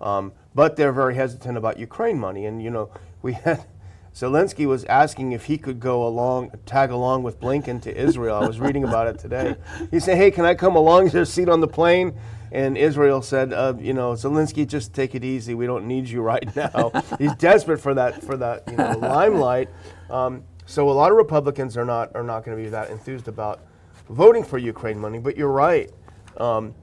um, 0.00 0.32
but 0.54 0.76
they're 0.76 0.92
very 0.92 1.16
hesitant 1.16 1.58
about 1.58 1.80
Ukraine 1.80 2.16
money. 2.16 2.46
And 2.46 2.62
you 2.62 2.70
know, 2.70 2.90
we 3.20 3.32
had 3.32 3.66
Zelensky 4.14 4.66
was 4.66 4.84
asking 4.84 5.32
if 5.32 5.46
he 5.46 5.58
could 5.58 5.80
go 5.80 6.06
along, 6.06 6.52
tag 6.64 6.92
along 6.92 7.24
with 7.24 7.40
Blinken 7.40 7.82
to 7.82 7.96
Israel. 7.96 8.36
I 8.36 8.46
was 8.46 8.60
reading 8.60 8.84
about 8.84 9.08
it 9.08 9.18
today. 9.18 9.56
He 9.90 9.98
said, 9.98 10.16
"Hey, 10.16 10.30
can 10.30 10.44
I 10.44 10.54
come 10.54 10.76
along? 10.76 11.08
Is 11.08 11.14
a 11.16 11.26
seat 11.26 11.48
on 11.48 11.60
the 11.60 11.66
plane?" 11.66 12.16
And 12.52 12.78
Israel 12.78 13.20
said, 13.20 13.52
uh, 13.52 13.74
you 13.80 13.92
know, 13.92 14.12
Zelensky, 14.12 14.64
just 14.64 14.94
take 14.94 15.16
it 15.16 15.24
easy. 15.24 15.54
We 15.54 15.66
don't 15.66 15.88
need 15.88 16.08
you 16.08 16.22
right 16.22 16.54
now. 16.56 16.92
He's 17.18 17.34
desperate 17.34 17.78
for 17.78 17.94
that 17.94 18.22
for 18.22 18.36
that 18.36 18.62
you 18.70 18.76
know 18.76 18.96
limelight. 18.98 19.70
Um, 20.08 20.44
so 20.66 20.88
a 20.88 20.92
lot 20.92 21.10
of 21.10 21.16
Republicans 21.16 21.76
are 21.76 21.84
not 21.84 22.14
are 22.14 22.22
not 22.22 22.44
going 22.44 22.56
to 22.56 22.62
be 22.62 22.70
that 22.70 22.90
enthused 22.90 23.26
about 23.26 23.60
voting 24.08 24.44
for 24.44 24.58
Ukraine 24.58 24.98
money. 24.98 25.18
But 25.18 25.36
you're 25.36 25.52
right. 25.52 25.90
Um, 26.36 26.74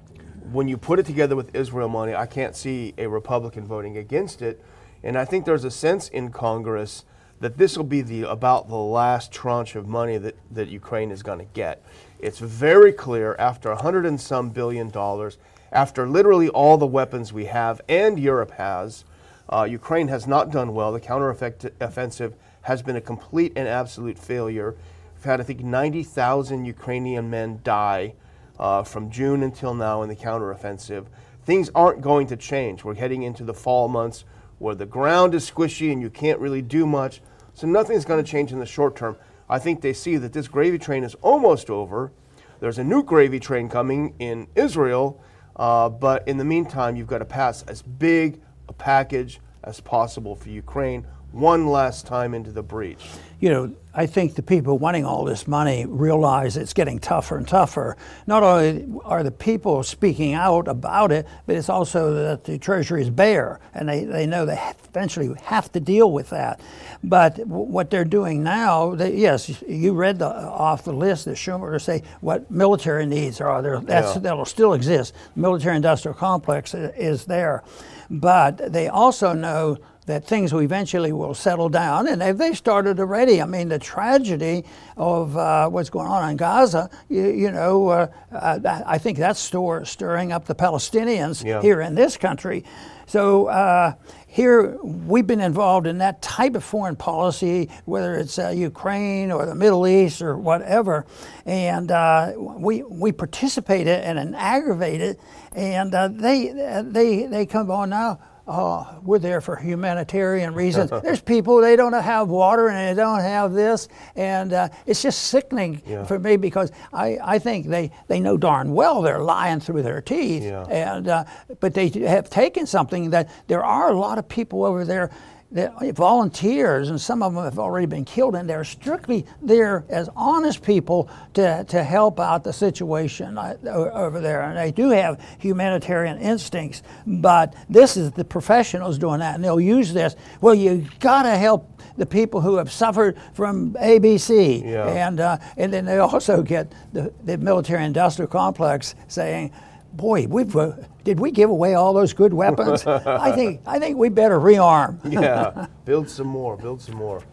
when 0.51 0.67
you 0.67 0.77
put 0.77 0.99
it 0.99 1.05
together 1.05 1.35
with 1.35 1.55
Israel 1.55 1.87
money, 1.87 2.15
I 2.15 2.25
can't 2.25 2.55
see 2.55 2.93
a 2.97 3.07
Republican 3.07 3.65
voting 3.65 3.97
against 3.97 4.41
it. 4.41 4.63
And 5.03 5.17
I 5.17 5.25
think 5.25 5.45
there's 5.45 5.63
a 5.63 5.71
sense 5.71 6.09
in 6.09 6.31
Congress 6.31 7.05
that 7.39 7.57
this 7.57 7.75
will 7.75 7.85
be 7.85 8.01
the 8.01 8.29
about 8.29 8.69
the 8.69 8.75
last 8.75 9.31
tranche 9.31 9.75
of 9.75 9.87
money 9.87 10.17
that, 10.17 10.35
that 10.51 10.67
Ukraine 10.67 11.11
is 11.11 11.23
going 11.23 11.39
to 11.39 11.47
get. 11.53 11.83
It's 12.19 12.37
very 12.37 12.91
clear 12.91 13.35
after 13.39 13.71
a 13.71 13.81
hundred 13.81 14.05
and 14.05 14.21
some 14.21 14.49
billion 14.51 14.89
dollars 14.89 15.37
after 15.71 16.07
literally 16.07 16.49
all 16.49 16.77
the 16.77 16.87
weapons 16.87 17.33
we 17.33 17.45
have 17.45 17.81
and 17.89 18.19
Europe 18.19 18.51
has, 18.51 19.05
uh, 19.49 19.63
Ukraine 19.63 20.07
has 20.09 20.27
not 20.27 20.51
done 20.51 20.73
well. 20.73 20.91
The 20.91 20.99
counteroffensive 20.99 22.33
has 22.61 22.81
been 22.81 22.95
a 22.95 23.01
complete 23.01 23.53
and 23.55 23.67
absolute 23.67 24.19
failure. 24.19 24.75
We've 25.21 25.27
had, 25.27 25.39
I 25.39 25.43
think, 25.43 25.59
90,000 25.63 26.65
Ukrainian 26.65 27.29
men 27.29 27.59
die 27.63 28.15
uh, 28.57 28.81
from 28.81 29.11
June 29.11 29.43
until 29.43 29.75
now 29.75 30.01
in 30.01 30.09
the 30.09 30.15
counteroffensive. 30.15 31.05
Things 31.45 31.69
aren't 31.75 32.01
going 32.01 32.25
to 32.25 32.35
change. 32.35 32.83
We're 32.83 32.95
heading 32.95 33.21
into 33.21 33.43
the 33.43 33.53
fall 33.53 33.87
months 33.87 34.25
where 34.57 34.73
the 34.73 34.87
ground 34.87 35.35
is 35.35 35.47
squishy 35.47 35.91
and 35.91 36.01
you 36.01 36.09
can't 36.09 36.39
really 36.39 36.63
do 36.63 36.87
much. 36.87 37.21
So 37.53 37.67
nothing's 37.67 38.03
going 38.03 38.23
to 38.23 38.27
change 38.31 38.51
in 38.51 38.57
the 38.57 38.65
short 38.65 38.95
term. 38.95 39.15
I 39.47 39.59
think 39.59 39.81
they 39.81 39.93
see 39.93 40.17
that 40.17 40.33
this 40.33 40.47
gravy 40.47 40.79
train 40.79 41.03
is 41.03 41.13
almost 41.21 41.69
over. 41.69 42.11
There's 42.59 42.79
a 42.79 42.83
new 42.83 43.03
gravy 43.03 43.39
train 43.39 43.69
coming 43.69 44.15
in 44.17 44.47
Israel 44.55 45.21
uh, 45.55 45.89
but 45.89 46.27
in 46.27 46.37
the 46.37 46.45
meantime, 46.45 46.95
you've 46.95 47.05
got 47.05 47.19
to 47.19 47.25
pass 47.25 47.61
as 47.63 47.83
big 47.83 48.41
a 48.67 48.73
package 48.73 49.39
as 49.63 49.79
possible 49.79 50.35
for 50.35 50.49
Ukraine 50.49 51.05
one 51.31 51.67
last 51.67 52.05
time 52.05 52.33
into 52.33 52.51
the 52.51 52.63
breach. 52.63 53.05
You 53.39 53.49
know, 53.49 53.75
I 53.93 54.05
think 54.05 54.35
the 54.35 54.43
people 54.43 54.77
wanting 54.77 55.03
all 55.03 55.25
this 55.25 55.47
money 55.47 55.85
realize 55.87 56.57
it's 56.57 56.73
getting 56.73 56.99
tougher 56.99 57.37
and 57.37 57.47
tougher. 57.47 57.97
Not 58.27 58.43
only 58.43 58.87
are 59.03 59.23
the 59.23 59.31
people 59.31 59.81
speaking 59.81 60.33
out 60.33 60.67
about 60.67 61.11
it, 61.11 61.25
but 61.47 61.55
it's 61.55 61.67
also 61.67 62.13
that 62.13 62.43
the 62.43 62.59
Treasury 62.59 63.01
is 63.01 63.09
bare, 63.09 63.59
and 63.73 63.89
they, 63.89 64.03
they 64.03 64.27
know 64.27 64.45
they 64.45 64.61
eventually 64.87 65.33
have 65.45 65.71
to 65.71 65.79
deal 65.79 66.11
with 66.11 66.29
that. 66.29 66.59
But 67.03 67.39
what 67.47 67.89
they're 67.89 68.05
doing 68.05 68.43
now, 68.43 68.93
they, 68.93 69.15
yes, 69.15 69.61
you 69.67 69.93
read 69.93 70.19
the, 70.19 70.27
off 70.27 70.83
the 70.83 70.93
list 70.93 71.25
that 71.25 71.35
Schumer 71.35 71.81
say 71.81 72.03
what 72.21 72.51
military 72.51 73.07
needs 73.07 73.41
are 73.41 73.61
there. 73.63 73.79
That's, 73.79 74.15
yeah. 74.15 74.21
That'll 74.21 74.45
still 74.45 74.73
exist. 74.73 75.15
The 75.33 75.41
military 75.41 75.75
industrial 75.75 76.13
complex 76.13 76.75
is 76.75 77.25
there. 77.25 77.63
But 78.09 78.71
they 78.71 78.87
also 78.87 79.33
know 79.33 79.77
that 80.07 80.25
things 80.25 80.51
eventually 80.51 81.11
will 81.11 81.33
settle 81.33 81.69
down, 81.69 82.07
and 82.07 82.21
they've, 82.21 82.37
they 82.37 82.53
started 82.53 82.99
already. 82.99 83.41
I 83.41 83.45
mean, 83.45 83.69
the 83.69 83.77
tragedy 83.77 84.65
of 84.97 85.37
uh, 85.37 85.69
what's 85.69 85.89
going 85.89 86.07
on 86.07 86.31
in 86.31 86.37
Gaza, 86.37 86.89
you, 87.07 87.27
you 87.27 87.51
know, 87.51 87.87
uh, 87.89 88.07
uh, 88.31 88.81
I 88.85 88.97
think 88.97 89.19
that's 89.19 89.39
stir, 89.39 89.85
stirring 89.85 90.31
up 90.31 90.45
the 90.45 90.55
Palestinians 90.55 91.45
yeah. 91.45 91.61
here 91.61 91.81
in 91.81 91.93
this 91.93 92.17
country. 92.17 92.63
So 93.05 93.47
uh, 93.47 93.93
here 94.25 94.77
we've 94.81 95.27
been 95.27 95.41
involved 95.41 95.85
in 95.85 95.99
that 95.99 96.21
type 96.21 96.55
of 96.55 96.63
foreign 96.63 96.95
policy, 96.95 97.69
whether 97.85 98.15
it's 98.15 98.39
uh, 98.39 98.49
Ukraine 98.49 99.31
or 99.31 99.45
the 99.45 99.53
Middle 99.53 99.85
East 99.85 100.21
or 100.21 100.37
whatever, 100.37 101.05
and 101.45 101.91
uh, 101.91 102.31
we 102.37 102.83
we 102.83 103.11
participate 103.11 103.85
in 103.85 104.17
and 104.17 104.35
aggravate 104.35 105.01
it, 105.01 105.19
and 105.53 105.91
they 105.91 106.53
they 106.83 107.25
they 107.25 107.45
come 107.45 107.69
on 107.69 107.89
now 107.89 108.19
oh, 108.47 108.99
we're 109.03 109.19
there 109.19 109.41
for 109.41 109.55
humanitarian 109.55 110.53
reasons. 110.53 110.89
There's 111.03 111.21
people, 111.21 111.61
they 111.61 111.75
don't 111.75 111.93
have 111.93 112.29
water 112.29 112.67
and 112.67 112.97
they 112.97 113.01
don't 113.01 113.19
have 113.19 113.53
this. 113.53 113.87
And 114.15 114.53
uh, 114.53 114.69
it's 114.85 115.01
just 115.01 115.23
sickening 115.23 115.81
yeah. 115.85 116.03
for 116.03 116.19
me 116.19 116.37
because 116.37 116.71
I, 116.93 117.17
I 117.21 117.39
think 117.39 117.67
they, 117.67 117.91
they 118.07 118.19
know 118.19 118.37
darn 118.37 118.73
well 118.73 119.01
they're 119.01 119.19
lying 119.19 119.59
through 119.59 119.83
their 119.83 120.01
teeth. 120.01 120.43
Yeah. 120.43 120.63
And, 120.63 121.07
uh, 121.07 121.25
but 121.59 121.73
they 121.73 121.89
have 121.89 122.29
taken 122.29 122.65
something 122.65 123.11
that 123.11 123.29
there 123.47 123.63
are 123.63 123.91
a 123.91 123.97
lot 123.97 124.17
of 124.17 124.27
people 124.27 124.63
over 124.63 124.85
there 124.85 125.11
volunteers, 125.51 126.89
and 126.89 126.99
some 126.99 127.21
of 127.21 127.33
them 127.33 127.43
have 127.43 127.59
already 127.59 127.85
been 127.85 128.05
killed, 128.05 128.35
and 128.35 128.49
they're 128.49 128.63
strictly 128.63 129.25
there 129.41 129.83
as 129.89 130.09
honest 130.15 130.63
people 130.63 131.09
to, 131.33 131.65
to 131.65 131.83
help 131.83 132.19
out 132.19 132.43
the 132.43 132.53
situation 132.53 133.37
uh, 133.37 133.57
over 133.65 134.21
there. 134.21 134.43
And 134.43 134.57
they 134.57 134.71
do 134.71 134.89
have 134.89 135.21
humanitarian 135.39 136.17
instincts, 136.19 136.83
but 137.05 137.53
this 137.69 137.97
is 137.97 138.11
the 138.11 138.23
professionals 138.23 138.97
doing 138.97 139.19
that, 139.19 139.35
and 139.35 139.43
they'll 139.43 139.59
use 139.59 139.93
this. 139.93 140.15
Well, 140.39 140.55
you 140.55 140.87
got 140.99 141.23
to 141.23 141.37
help 141.37 141.81
the 141.97 142.05
people 142.05 142.39
who 142.39 142.55
have 142.55 142.71
suffered 142.71 143.17
from 143.33 143.73
ABC, 143.73 144.63
yeah. 144.63 144.87
and 144.87 145.19
uh, 145.19 145.37
and 145.57 145.73
then 145.73 145.85
they 145.85 145.97
also 145.97 146.41
get 146.41 146.71
the, 146.93 147.13
the 147.25 147.37
military 147.37 147.83
industrial 147.83 148.29
complex 148.29 148.95
saying 149.07 149.51
boy, 149.93 150.25
we've 150.27 150.55
uh, 150.55 150.73
did 151.03 151.19
we 151.19 151.31
give 151.31 151.49
away 151.49 151.73
all 151.73 151.93
those 151.93 152.13
good 152.13 152.33
weapons? 152.33 152.85
I 152.85 153.31
think 153.35 153.61
I 153.65 153.79
think 153.79 153.97
we 153.97 154.09
better 154.09 154.39
rearm. 154.39 154.99
yeah, 155.11 155.67
build 155.85 156.09
some 156.09 156.27
more, 156.27 156.57
build 156.57 156.81
some 156.81 156.95
more. 156.95 157.23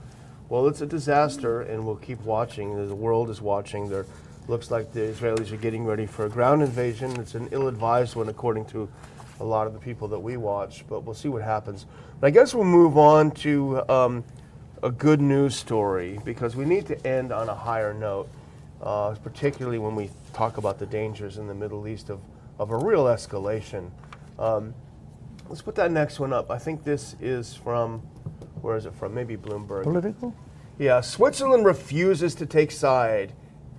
Well, 0.48 0.66
it's 0.66 0.80
a 0.80 0.86
disaster, 0.86 1.60
and 1.62 1.84
we'll 1.84 1.96
keep 1.96 2.20
watching. 2.22 2.88
The 2.88 2.94
world 2.94 3.28
is 3.28 3.42
watching. 3.42 3.88
There 3.88 4.06
looks 4.46 4.70
like 4.70 4.92
the 4.92 5.00
Israelis 5.00 5.52
are 5.52 5.58
getting 5.58 5.84
ready 5.84 6.06
for 6.06 6.24
a 6.24 6.30
ground 6.30 6.62
invasion. 6.62 7.20
It's 7.20 7.34
an 7.34 7.48
ill-advised 7.50 8.16
one, 8.16 8.30
according 8.30 8.64
to 8.66 8.88
a 9.40 9.44
lot 9.44 9.66
of 9.66 9.74
the 9.74 9.78
people 9.78 10.08
that 10.08 10.18
we 10.18 10.38
watch. 10.38 10.84
But 10.88 11.00
we'll 11.00 11.14
see 11.14 11.28
what 11.28 11.42
happens. 11.42 11.84
But 12.18 12.28
I 12.28 12.30
guess 12.30 12.54
we'll 12.54 12.64
move 12.64 12.96
on 12.96 13.30
to 13.32 13.86
um, 13.90 14.24
a 14.82 14.90
good 14.90 15.20
news 15.20 15.54
story 15.54 16.18
because 16.24 16.56
we 16.56 16.64
need 16.64 16.86
to 16.86 17.06
end 17.06 17.30
on 17.30 17.50
a 17.50 17.54
higher 17.54 17.92
note, 17.92 18.28
uh, 18.82 19.14
particularly 19.22 19.78
when 19.78 19.94
we 19.94 20.08
talk 20.32 20.56
about 20.56 20.78
the 20.78 20.86
dangers 20.86 21.36
in 21.36 21.46
the 21.46 21.54
Middle 21.54 21.86
East 21.86 22.08
of, 22.08 22.20
of 22.58 22.70
a 22.70 22.76
real 22.76 23.04
escalation. 23.04 23.90
Um, 24.38 24.74
let's 25.48 25.62
put 25.62 25.74
that 25.76 25.90
next 25.90 26.20
one 26.20 26.32
up. 26.32 26.50
I 26.50 26.58
think 26.58 26.84
this 26.84 27.16
is 27.20 27.54
from 27.54 28.02
where 28.60 28.76
is 28.76 28.86
it 28.86 28.94
from? 28.94 29.14
Maybe 29.14 29.36
Bloomberg. 29.36 29.84
Politico? 29.84 30.34
Yeah, 30.78 31.00
Switzerland 31.00 31.64
refuses 31.64 32.34
to 32.36 32.46
take 32.46 32.70
side, 32.70 33.32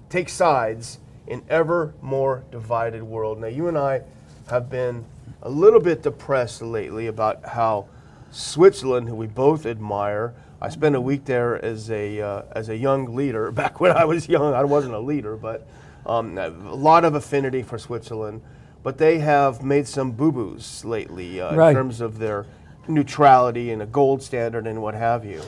take 0.09 0.29
sides 0.29 0.99
in 1.27 1.43
ever 1.49 1.93
more 2.01 2.43
divided 2.51 3.03
world. 3.03 3.39
Now, 3.39 3.47
you 3.47 3.67
and 3.67 3.77
I 3.77 4.01
have 4.49 4.69
been 4.69 5.05
a 5.41 5.49
little 5.49 5.79
bit 5.79 6.01
depressed 6.01 6.61
lately 6.61 7.07
about 7.07 7.45
how 7.45 7.87
Switzerland, 8.31 9.07
who 9.07 9.15
we 9.15 9.27
both 9.27 9.65
admire, 9.65 10.33
I 10.61 10.69
spent 10.69 10.95
a 10.95 11.01
week 11.01 11.23
there 11.25 11.63
as 11.63 11.89
a 11.89 12.19
uh, 12.19 12.41
as 12.51 12.67
a 12.69 12.75
young 12.75 13.15
leader. 13.15 13.51
Back 13.53 13.79
when 13.79 13.91
I 13.91 14.05
was 14.05 14.27
young, 14.27 14.53
I 14.53 14.63
wasn't 14.63 14.93
a 14.93 14.99
leader, 14.99 15.37
but 15.37 15.67
um, 16.05 16.37
a 16.37 16.49
lot 16.49 17.05
of 17.05 17.15
affinity 17.15 17.63
for 17.63 17.77
Switzerland. 17.77 18.41
But 18.83 18.97
they 18.97 19.19
have 19.19 19.61
made 19.63 19.87
some 19.87 20.11
boo 20.11 20.31
boos 20.31 20.83
lately 20.85 21.41
uh, 21.41 21.55
Right. 21.55 21.69
in 21.69 21.75
terms 21.75 22.01
of 22.01 22.17
their 22.19 22.45
neutrality 22.87 23.71
and 23.71 23.81
a 23.81 23.85
gold 23.85 24.23
standard 24.23 24.65
and 24.67 24.81
what 24.81 24.93
have 24.95 25.25
you. 25.25 25.41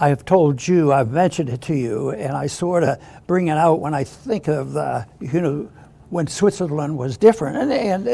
I 0.00 0.08
have 0.08 0.24
told 0.24 0.66
you, 0.68 0.92
I've 0.92 1.10
mentioned 1.10 1.48
it 1.48 1.60
to 1.62 1.74
you, 1.74 2.10
and 2.10 2.36
I 2.36 2.46
sort 2.46 2.84
of 2.84 2.98
bring 3.26 3.48
it 3.48 3.56
out 3.58 3.80
when 3.80 3.94
I 3.94 4.04
think 4.04 4.46
of 4.48 4.72
the, 4.72 5.06
you 5.20 5.40
know, 5.40 5.68
when 6.10 6.26
Switzerland 6.26 6.96
was 6.96 7.16
different, 7.16 7.56
and 7.56 7.72
and 7.72 8.06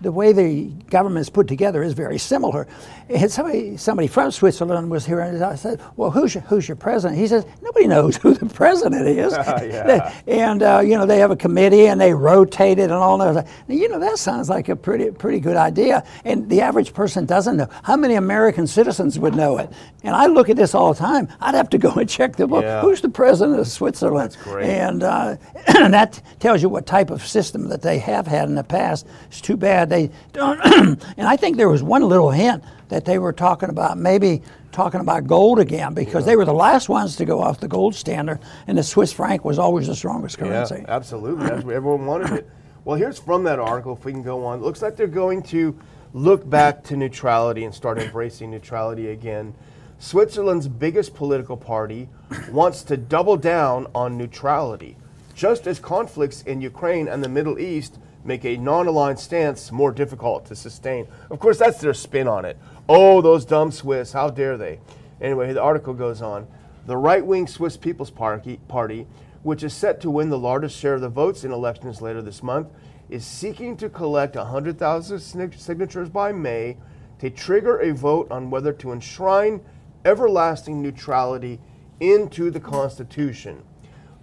the 0.00 0.12
way 0.12 0.32
the 0.32 0.66
government 0.90 1.22
is 1.22 1.30
put 1.30 1.48
together 1.48 1.82
is 1.82 1.92
very 1.92 2.18
similar. 2.18 2.66
And 3.08 3.30
somebody 3.30 3.76
somebody 3.76 4.08
from 4.08 4.30
Switzerland 4.30 4.90
was 4.90 5.06
here, 5.06 5.20
and 5.20 5.42
I 5.42 5.54
said, 5.56 5.80
"Well, 5.96 6.10
who's 6.10 6.34
your, 6.34 6.42
who's 6.44 6.68
your 6.68 6.76
president?" 6.76 7.20
He 7.20 7.26
says, 7.26 7.44
"Nobody 7.62 7.86
knows 7.86 8.16
who 8.22 8.34
the 8.34 8.46
president 8.46 9.06
is." 9.06 9.36
Yeah. 9.66 10.12
and 10.26 10.62
uh, 10.62 10.80
you 10.84 10.96
know 10.96 11.06
they 11.06 11.18
have 11.18 11.30
a 11.30 11.36
committee 11.36 11.86
and 11.86 12.00
they 12.00 12.12
rotate 12.12 12.78
it 12.78 12.84
and 12.84 12.92
all 12.92 13.18
that. 13.18 13.46
Now, 13.68 13.74
you 13.74 13.88
know 13.88 13.98
that 13.98 14.18
sounds 14.18 14.48
like 14.48 14.68
a 14.68 14.76
pretty 14.76 15.10
pretty 15.10 15.40
good 15.40 15.56
idea, 15.56 16.04
and 16.24 16.48
the 16.48 16.60
average 16.60 16.92
person 16.92 17.26
doesn't 17.26 17.56
know. 17.56 17.68
How 17.82 17.96
many 17.96 18.14
American 18.14 18.66
citizens 18.66 19.18
would 19.18 19.34
know 19.34 19.58
it? 19.58 19.70
And 20.02 20.14
I 20.14 20.26
look 20.26 20.48
at 20.48 20.56
this 20.56 20.74
all 20.74 20.92
the 20.92 20.98
time. 20.98 21.28
I'd 21.40 21.54
have 21.54 21.70
to 21.70 21.78
go 21.78 21.90
and 21.92 22.08
check 22.08 22.36
the 22.36 22.46
book. 22.46 22.62
Yeah. 22.62 22.80
Who's 22.80 23.00
the 23.00 23.08
president 23.08 23.58
of 23.58 23.66
Switzerland? 23.66 24.32
That's 24.32 24.36
great. 24.36 24.68
And 24.68 25.02
uh, 25.02 25.36
that 25.66 26.20
tells 26.38 26.62
you 26.62 26.68
what 26.68 26.86
type 26.86 27.10
of 27.10 27.15
system 27.18 27.68
that 27.68 27.82
they 27.82 27.98
have 27.98 28.26
had 28.26 28.48
in 28.48 28.54
the 28.54 28.64
past. 28.64 29.06
It's 29.28 29.40
too 29.40 29.56
bad 29.56 29.88
they 29.88 30.10
don't. 30.32 30.60
and 31.16 31.28
I 31.28 31.36
think 31.36 31.56
there 31.56 31.68
was 31.68 31.82
one 31.82 32.02
little 32.02 32.30
hint 32.30 32.62
that 32.88 33.04
they 33.04 33.18
were 33.18 33.32
talking 33.32 33.68
about 33.68 33.98
maybe 33.98 34.42
talking 34.72 35.00
about 35.00 35.26
gold 35.26 35.58
again 35.58 35.94
because 35.94 36.26
they 36.26 36.36
were 36.36 36.44
the 36.44 36.52
last 36.52 36.88
ones 36.88 37.16
to 37.16 37.24
go 37.24 37.40
off 37.40 37.60
the 37.60 37.68
gold 37.68 37.94
standard, 37.94 38.38
and 38.66 38.76
the 38.76 38.82
Swiss 38.82 39.12
franc 39.12 39.44
was 39.44 39.58
always 39.58 39.86
the 39.86 39.96
strongest 39.96 40.38
currency. 40.38 40.76
Yeah, 40.82 40.94
absolutely. 40.94 41.46
That's 41.46 41.64
what 41.64 41.74
everyone 41.74 42.06
wanted 42.06 42.32
it. 42.32 42.50
Well, 42.84 42.96
here's 42.96 43.18
from 43.18 43.42
that 43.44 43.58
article, 43.58 43.94
if 43.94 44.04
we 44.04 44.12
can 44.12 44.22
go 44.22 44.44
on. 44.44 44.60
It 44.60 44.62
looks 44.62 44.82
like 44.82 44.94
they're 44.96 45.08
going 45.08 45.42
to 45.44 45.76
look 46.12 46.48
back 46.48 46.84
to 46.84 46.96
neutrality 46.96 47.64
and 47.64 47.74
start 47.74 47.98
embracing 47.98 48.50
neutrality 48.50 49.08
again. 49.08 49.54
Switzerland's 49.98 50.68
biggest 50.68 51.14
political 51.14 51.56
party 51.56 52.08
wants 52.50 52.82
to 52.84 52.96
double 52.96 53.36
down 53.36 53.86
on 53.94 54.16
neutrality, 54.16 54.96
just 55.36 55.66
as 55.66 55.78
conflicts 55.78 56.40
in 56.42 56.62
Ukraine 56.62 57.06
and 57.06 57.22
the 57.22 57.28
Middle 57.28 57.58
East 57.60 57.98
make 58.24 58.44
a 58.44 58.56
non 58.56 58.86
aligned 58.86 59.20
stance 59.20 59.70
more 59.70 59.92
difficult 59.92 60.46
to 60.46 60.56
sustain. 60.56 61.06
Of 61.30 61.38
course, 61.38 61.58
that's 61.58 61.78
their 61.78 61.94
spin 61.94 62.26
on 62.26 62.46
it. 62.46 62.56
Oh, 62.88 63.20
those 63.20 63.44
dumb 63.44 63.70
Swiss, 63.70 64.12
how 64.12 64.30
dare 64.30 64.56
they? 64.56 64.80
Anyway, 65.20 65.52
the 65.52 65.62
article 65.62 65.92
goes 65.92 66.22
on. 66.22 66.48
The 66.86 66.96
right 66.96 67.24
wing 67.24 67.46
Swiss 67.46 67.76
People's 67.76 68.10
Party, 68.10 68.58
Party, 68.66 69.06
which 69.42 69.62
is 69.62 69.74
set 69.74 70.00
to 70.00 70.10
win 70.10 70.30
the 70.30 70.38
largest 70.38 70.78
share 70.78 70.94
of 70.94 71.02
the 71.02 71.08
votes 71.08 71.44
in 71.44 71.52
elections 71.52 72.00
later 72.00 72.22
this 72.22 72.42
month, 72.42 72.68
is 73.10 73.24
seeking 73.24 73.76
to 73.76 73.90
collect 73.90 74.36
100,000 74.36 75.20
signatures 75.20 76.08
by 76.08 76.32
May 76.32 76.78
to 77.18 77.28
trigger 77.28 77.78
a 77.78 77.92
vote 77.92 78.26
on 78.30 78.50
whether 78.50 78.72
to 78.72 78.90
enshrine 78.90 79.60
everlasting 80.04 80.80
neutrality 80.80 81.60
into 82.00 82.50
the 82.50 82.60
Constitution. 82.60 83.62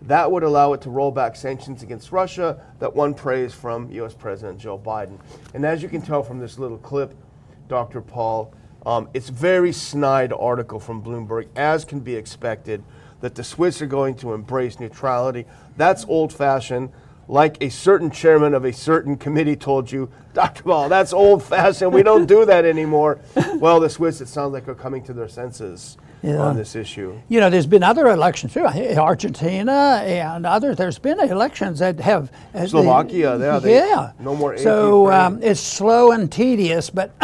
That 0.08 0.32
would 0.32 0.44
allow 0.44 0.74
it 0.74 0.82
to 0.82 0.90
roll 0.90 1.12
back 1.12 1.36
sanctions 1.36 1.82
against 1.82 2.12
Russia 2.12 2.62
that 2.80 2.94
won 2.94 3.14
praise 3.14 3.54
from 3.54 3.90
US 3.92 4.14
President 4.14 4.60
Joe 4.60 4.78
Biden. 4.78 5.18
And 5.54 5.66
as 5.66 5.82
you 5.82 5.88
can 5.88 6.02
tell 6.02 6.24
from 6.24 6.40
this 6.40 6.60
little 6.60 6.78
clip, 6.78 7.16
Dr. 7.70 8.02
Paul, 8.02 8.54
um, 8.86 9.08
it's 9.14 9.30
very 9.30 9.72
snide 9.72 10.34
article 10.34 10.80
from 10.80 11.02
Bloomberg, 11.02 11.48
as 11.56 11.86
can 11.86 12.02
be 12.02 12.16
expected, 12.16 12.84
that 13.22 13.36
the 13.36 13.44
Swiss 13.44 13.82
are 13.82 13.88
going 13.88 14.16
to 14.16 14.34
embrace 14.34 14.78
neutrality. 14.78 15.46
That's 15.78 16.04
old 16.06 16.34
fashioned. 16.34 16.90
Like 17.30 17.56
a 17.62 17.70
certain 17.70 18.12
chairman 18.12 18.54
of 18.54 18.66
a 18.66 18.74
certain 18.74 19.16
committee 19.16 19.56
told 19.56 19.90
you, 19.90 20.10
Dr. 20.34 20.64
Paul, 20.64 20.90
that's 20.90 21.14
old 21.14 21.42
fashioned. 21.42 21.94
We 21.94 22.04
don't 22.04 22.26
do 22.26 22.44
that 22.44 22.66
anymore. 22.66 23.22
well, 23.56 23.80
the 23.80 23.90
Swiss, 23.90 24.20
it 24.20 24.28
sounds 24.28 24.52
like, 24.52 24.68
are 24.68 24.76
coming 24.76 25.02
to 25.06 25.14
their 25.14 25.30
senses 25.30 25.98
Yeah. 26.24 26.40
on 26.40 26.56
this 26.56 26.74
issue. 26.74 27.20
You 27.28 27.42
know, 27.42 27.50
there's 27.50 27.68
been 27.68 27.84
other 27.84 28.08
elections 28.08 28.54
too. 28.54 28.66
Argentina 28.66 30.02
and 30.06 30.46
others. 30.46 30.78
There's 30.78 30.98
been 30.98 31.20
elections 31.20 31.80
that 31.80 32.00
have 32.00 32.32
uh, 32.56 32.66
Slovakia, 32.66 33.38
yeah, 33.38 33.60
they- 33.60 33.76
yeah. 33.76 34.12
no 34.20 34.34
more 34.34 34.58
So 34.58 35.12
um, 35.12 35.44
it's 35.44 35.60
slow 35.60 36.12
and 36.12 36.32
tedious, 36.32 36.90
but 36.90 37.14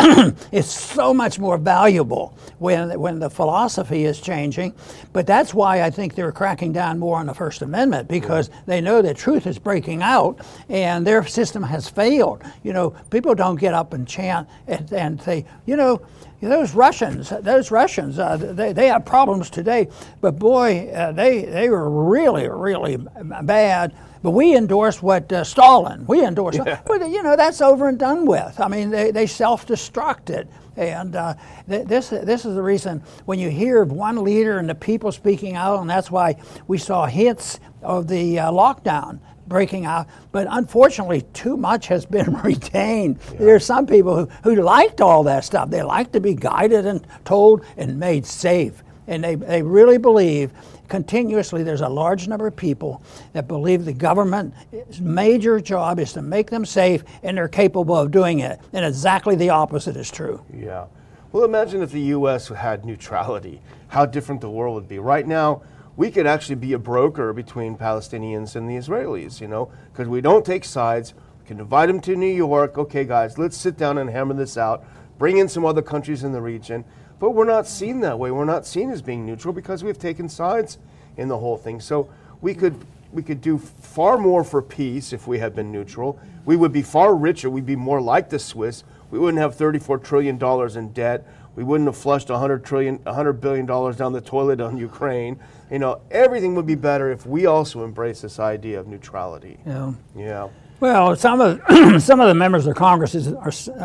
it's 0.52 0.68
so 0.68 1.14
much 1.14 1.40
more 1.40 1.58
valuable 1.58 2.38
when 2.58 3.00
when 3.00 3.20
the 3.20 3.30
philosophy 3.30 4.04
is 4.04 4.20
changing. 4.20 4.74
But 5.14 5.26
that's 5.26 5.54
why 5.54 5.82
I 5.84 5.90
think 5.90 6.16
they're 6.16 6.34
cracking 6.34 6.74
down 6.74 7.00
more 7.00 7.18
on 7.20 7.26
the 7.26 7.34
First 7.34 7.62
Amendment 7.62 8.10
because 8.10 8.50
they 8.66 8.82
know 8.82 9.02
that 9.02 9.16
truth 9.16 9.48
is 9.48 9.58
breaking 9.58 10.02
out 10.04 10.42
and 10.68 11.08
their 11.08 11.26
system 11.26 11.64
has 11.64 11.88
failed. 11.90 12.44
You 12.64 12.74
know, 12.74 12.90
people 13.12 13.34
don't 13.34 13.56
get 13.56 13.74
up 13.74 13.94
and 13.94 14.06
chant 14.06 14.50
and, 14.68 14.92
and 14.92 15.22
say, 15.22 15.46
you 15.66 15.78
know. 15.78 16.02
Those 16.42 16.74
Russians, 16.74 17.30
those 17.42 17.70
Russians, 17.70 18.18
uh, 18.18 18.38
they, 18.38 18.72
they 18.72 18.88
have 18.88 19.06
problems 19.06 19.50
today, 19.50 19.90
but 20.22 20.40
boy, 20.40 20.90
uh, 20.90 21.12
they, 21.12 21.44
they 21.44 21.70
were 21.70 21.90
really, 21.90 22.48
really 22.48 22.98
bad. 23.44 23.94
But 24.22 24.32
we 24.32 24.56
endorse 24.56 25.02
what 25.02 25.32
uh, 25.32 25.44
Stalin, 25.44 26.06
we 26.08 26.24
endorse, 26.26 26.58
but 26.86 27.10
you 27.10 27.24
know, 27.24 27.36
that's 27.36 27.62
over 27.62 27.88
and 27.90 27.98
done 27.98 28.26
with. 28.26 28.60
I 28.60 28.68
mean, 28.68 28.90
they, 28.90 29.12
they 29.12 29.28
self 29.28 29.68
destructed. 29.68 30.48
And 30.76 31.16
uh, 31.16 31.36
th- 31.68 31.88
this, 31.88 32.10
this 32.10 32.46
is 32.46 32.56
the 32.56 32.62
reason 32.62 33.04
when 33.26 33.38
you 33.40 33.50
hear 33.50 33.82
of 33.82 33.92
one 33.92 34.24
leader 34.24 34.60
and 34.60 34.70
the 34.70 34.76
people 34.76 35.12
speaking 35.12 35.56
out, 35.56 35.82
and 35.82 35.90
that's 35.90 36.10
why 36.10 36.36
we 36.68 36.78
saw 36.78 37.06
hints 37.06 37.60
of 37.82 38.08
the 38.08 38.40
uh, 38.40 38.52
lockdown 38.52 39.20
breaking 39.50 39.86
out. 39.86 40.08
But 40.32 40.48
unfortunately, 40.50 41.24
too 41.34 41.58
much 41.58 41.88
has 41.88 42.06
been 42.06 42.34
retained. 42.44 43.20
There 43.38 43.56
are 43.56 43.60
some 43.60 43.86
people 43.86 44.16
who, 44.16 44.26
who 44.44 44.62
liked 44.62 45.02
all 45.02 45.24
that 45.24 45.44
stuff. 45.44 45.70
They 45.70 45.84
like 45.84 46.12
to 46.14 46.22
be 46.22 46.36
guided 46.36 46.86
and 46.86 47.06
told 47.26 47.66
and 47.76 48.00
made 48.00 48.26
safe. 48.26 48.84
And 49.08 49.24
they, 49.24 49.36
they 49.36 49.64
really 49.64 49.98
believe 49.98 50.52
continuously 50.88 51.64
there's 51.64 51.82
a 51.82 51.90
large 51.90 52.28
number 52.28 52.48
of 52.48 52.56
people 52.56 53.04
that 53.34 53.48
believe 53.48 53.86
the 53.86 53.94
government's 53.94 55.00
major 55.00 55.60
job 55.60 56.00
is 56.00 56.14
to 56.14 56.22
make 56.22 56.50
them 56.50 56.66
safe 56.66 57.04
and 57.24 57.38
they're 57.38 57.48
capable 57.48 57.96
of 57.96 58.12
doing 58.12 58.40
it. 58.40 58.60
And 58.74 58.86
exactly 58.86 59.36
the 59.36 59.50
opposite 59.50 59.98
is 59.98 60.12
true. 60.12 60.44
Yeah. 60.54 60.86
Well, 61.32 61.44
imagine 61.44 61.84
if 61.84 61.92
the 61.92 62.02
U.S. 62.02 62.48
had 62.48 62.86
neutrality, 62.86 63.62
how 63.90 64.06
different 64.08 64.42
the 64.42 64.50
world 64.50 64.76
would 64.76 64.88
be. 64.88 64.98
Right 64.98 65.28
now, 65.28 65.62
we 66.00 66.10
could 66.10 66.26
actually 66.26 66.56
be 66.56 66.72
a 66.72 66.80
broker 66.80 67.34
between 67.34 67.76
Palestinians 67.76 68.56
and 68.56 68.70
the 68.70 68.76
Israelis, 68.76 69.42
you 69.42 69.50
know, 69.50 69.70
because 69.92 70.08
we 70.08 70.22
don't 70.22 70.46
take 70.46 70.64
sides. 70.64 71.14
We 71.42 71.46
can 71.46 71.60
invite 71.60 71.90
them 71.90 72.00
to 72.00 72.16
New 72.16 72.34
York. 72.34 72.78
Okay, 72.78 73.04
guys, 73.04 73.38
let's 73.38 73.58
sit 73.58 73.76
down 73.76 73.98
and 73.98 74.10
hammer 74.10 74.34
this 74.34 74.58
out. 74.58 74.86
Bring 75.18 75.40
in 75.40 75.50
some 75.50 75.66
other 75.66 75.82
countries 75.82 76.24
in 76.24 76.32
the 76.32 76.42
region. 76.42 76.86
But 77.20 77.32
we're 77.32 77.44
not 77.44 77.68
seen 77.68 78.00
that 78.00 78.18
way. 78.18 78.32
We're 78.32 78.46
not 78.46 78.66
seen 78.66 78.92
as 78.92 79.02
being 79.02 79.26
neutral 79.26 79.54
because 79.54 79.84
we've 79.84 80.00
taken 80.00 80.30
sides 80.30 80.78
in 81.18 81.28
the 81.28 81.38
whole 81.38 81.58
thing. 81.58 81.82
So 81.82 82.10
we 82.40 82.56
could 82.56 82.78
we 83.12 83.22
could 83.22 83.42
do 83.42 83.58
far 83.58 84.18
more 84.18 84.46
for 84.46 84.62
peace 84.62 85.12
if 85.12 85.28
we 85.28 85.40
had 85.40 85.54
been 85.54 85.70
neutral. 85.70 86.18
We 86.46 86.56
would 86.56 86.72
be 86.72 86.82
far 86.82 87.14
richer. 87.14 87.50
We'd 87.50 87.66
be 87.66 87.76
more 87.76 88.00
like 88.00 88.30
the 88.30 88.40
Swiss. 88.40 88.86
We 89.12 89.20
wouldn't 89.20 89.42
have 89.42 89.56
34 89.56 89.98
trillion 89.98 90.38
dollars 90.38 90.78
in 90.78 90.94
debt. 90.94 91.28
We 91.60 91.66
wouldn't 91.66 91.90
have 91.90 91.98
flushed 91.98 92.30
100 92.30 92.64
trillion, 92.64 93.00
100 93.04 93.34
billion 93.42 93.66
dollars 93.66 93.98
down 93.98 94.14
the 94.14 94.22
toilet 94.22 94.62
on 94.62 94.78
Ukraine. 94.78 95.38
You 95.70 95.80
know, 95.80 96.00
everything 96.10 96.56
would 96.56 96.66
be 96.66 96.76
better 96.76 97.12
if 97.12 97.26
we 97.26 97.48
also 97.48 97.84
embrace 97.84 98.22
this 98.22 98.40
idea 98.40 98.80
of 98.80 98.88
neutrality. 98.88 99.60
Know. 99.66 99.94
Yeah. 100.16 100.48
Well, 100.80 101.18
some 101.18 101.42
of 101.42 101.60
some 102.02 102.22
of 102.22 102.30
the 102.30 102.34
members 102.34 102.66
of 102.66 102.78
Congress 102.78 103.14
is, 103.14 103.34
are 103.34 103.52
uh, 103.78 103.84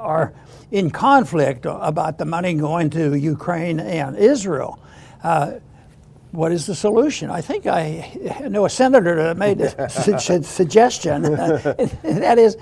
are 0.00 0.32
in 0.70 0.90
conflict 0.90 1.66
about 1.66 2.16
the 2.16 2.24
money 2.24 2.54
going 2.54 2.88
to 2.88 3.14
Ukraine 3.14 3.78
and 3.78 4.16
Israel. 4.16 4.82
Uh, 5.22 5.58
what 6.30 6.50
is 6.50 6.64
the 6.64 6.74
solution? 6.74 7.28
I 7.28 7.42
think 7.42 7.66
I 7.66 8.38
know 8.48 8.64
a 8.64 8.70
senator 8.70 9.16
that 9.16 9.36
made 9.36 9.60
a 9.60 9.90
su- 10.18 10.42
suggestion, 10.42 11.22
that 11.22 12.36
is, 12.38 12.56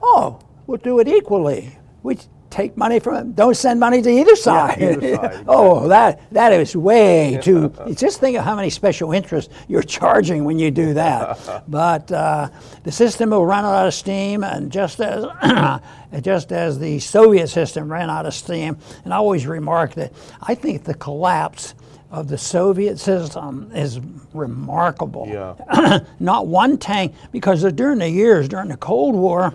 oh, 0.00 0.40
we'll 0.66 0.78
do 0.78 1.00
it 1.00 1.06
equally. 1.06 1.76
We 2.02 2.16
take 2.50 2.76
money 2.76 2.98
from 2.98 3.14
it. 3.14 3.36
don't 3.36 3.56
send 3.56 3.80
money 3.80 4.02
to 4.02 4.10
either 4.10 4.36
side. 4.48 4.80
Yeah, 4.80 4.90
either 4.92 5.16
side. 5.16 5.44
oh, 5.48 5.88
that 5.88 6.20
that 6.32 6.52
is 6.52 6.76
way 6.76 7.38
too. 7.42 7.72
just 7.94 8.20
think 8.20 8.36
of 8.36 8.44
how 8.44 8.56
many 8.56 8.70
special 8.70 9.12
interests 9.12 9.52
you're 9.68 9.82
charging 10.00 10.44
when 10.44 10.58
you 10.58 10.70
do 10.70 10.94
that. 10.94 11.64
but 11.68 12.10
uh, 12.12 12.48
the 12.82 12.92
system 12.92 13.30
will 13.30 13.46
run 13.46 13.64
out 13.64 13.86
of 13.86 13.94
steam, 13.94 14.44
and 14.44 14.70
just 14.70 15.00
as 15.00 15.24
just 16.22 16.52
as 16.52 16.78
the 16.78 16.98
Soviet 16.98 17.48
system 17.48 17.90
ran 17.90 18.10
out 18.10 18.26
of 18.26 18.34
steam, 18.34 18.76
and 19.04 19.14
I 19.14 19.16
always 19.16 19.46
remark 19.46 19.94
that 19.94 20.12
I 20.42 20.54
think 20.54 20.84
the 20.84 20.94
collapse 20.94 21.74
of 22.10 22.26
the 22.26 22.38
Soviet 22.38 22.98
system 22.98 23.70
is 23.72 24.00
remarkable. 24.34 25.28
Yeah. 25.28 26.00
Not 26.20 26.48
one 26.48 26.76
tank, 26.76 27.14
because 27.30 27.62
during 27.74 27.98
the 27.98 28.10
years 28.10 28.48
during 28.48 28.68
the 28.68 28.76
Cold 28.76 29.14
War 29.14 29.54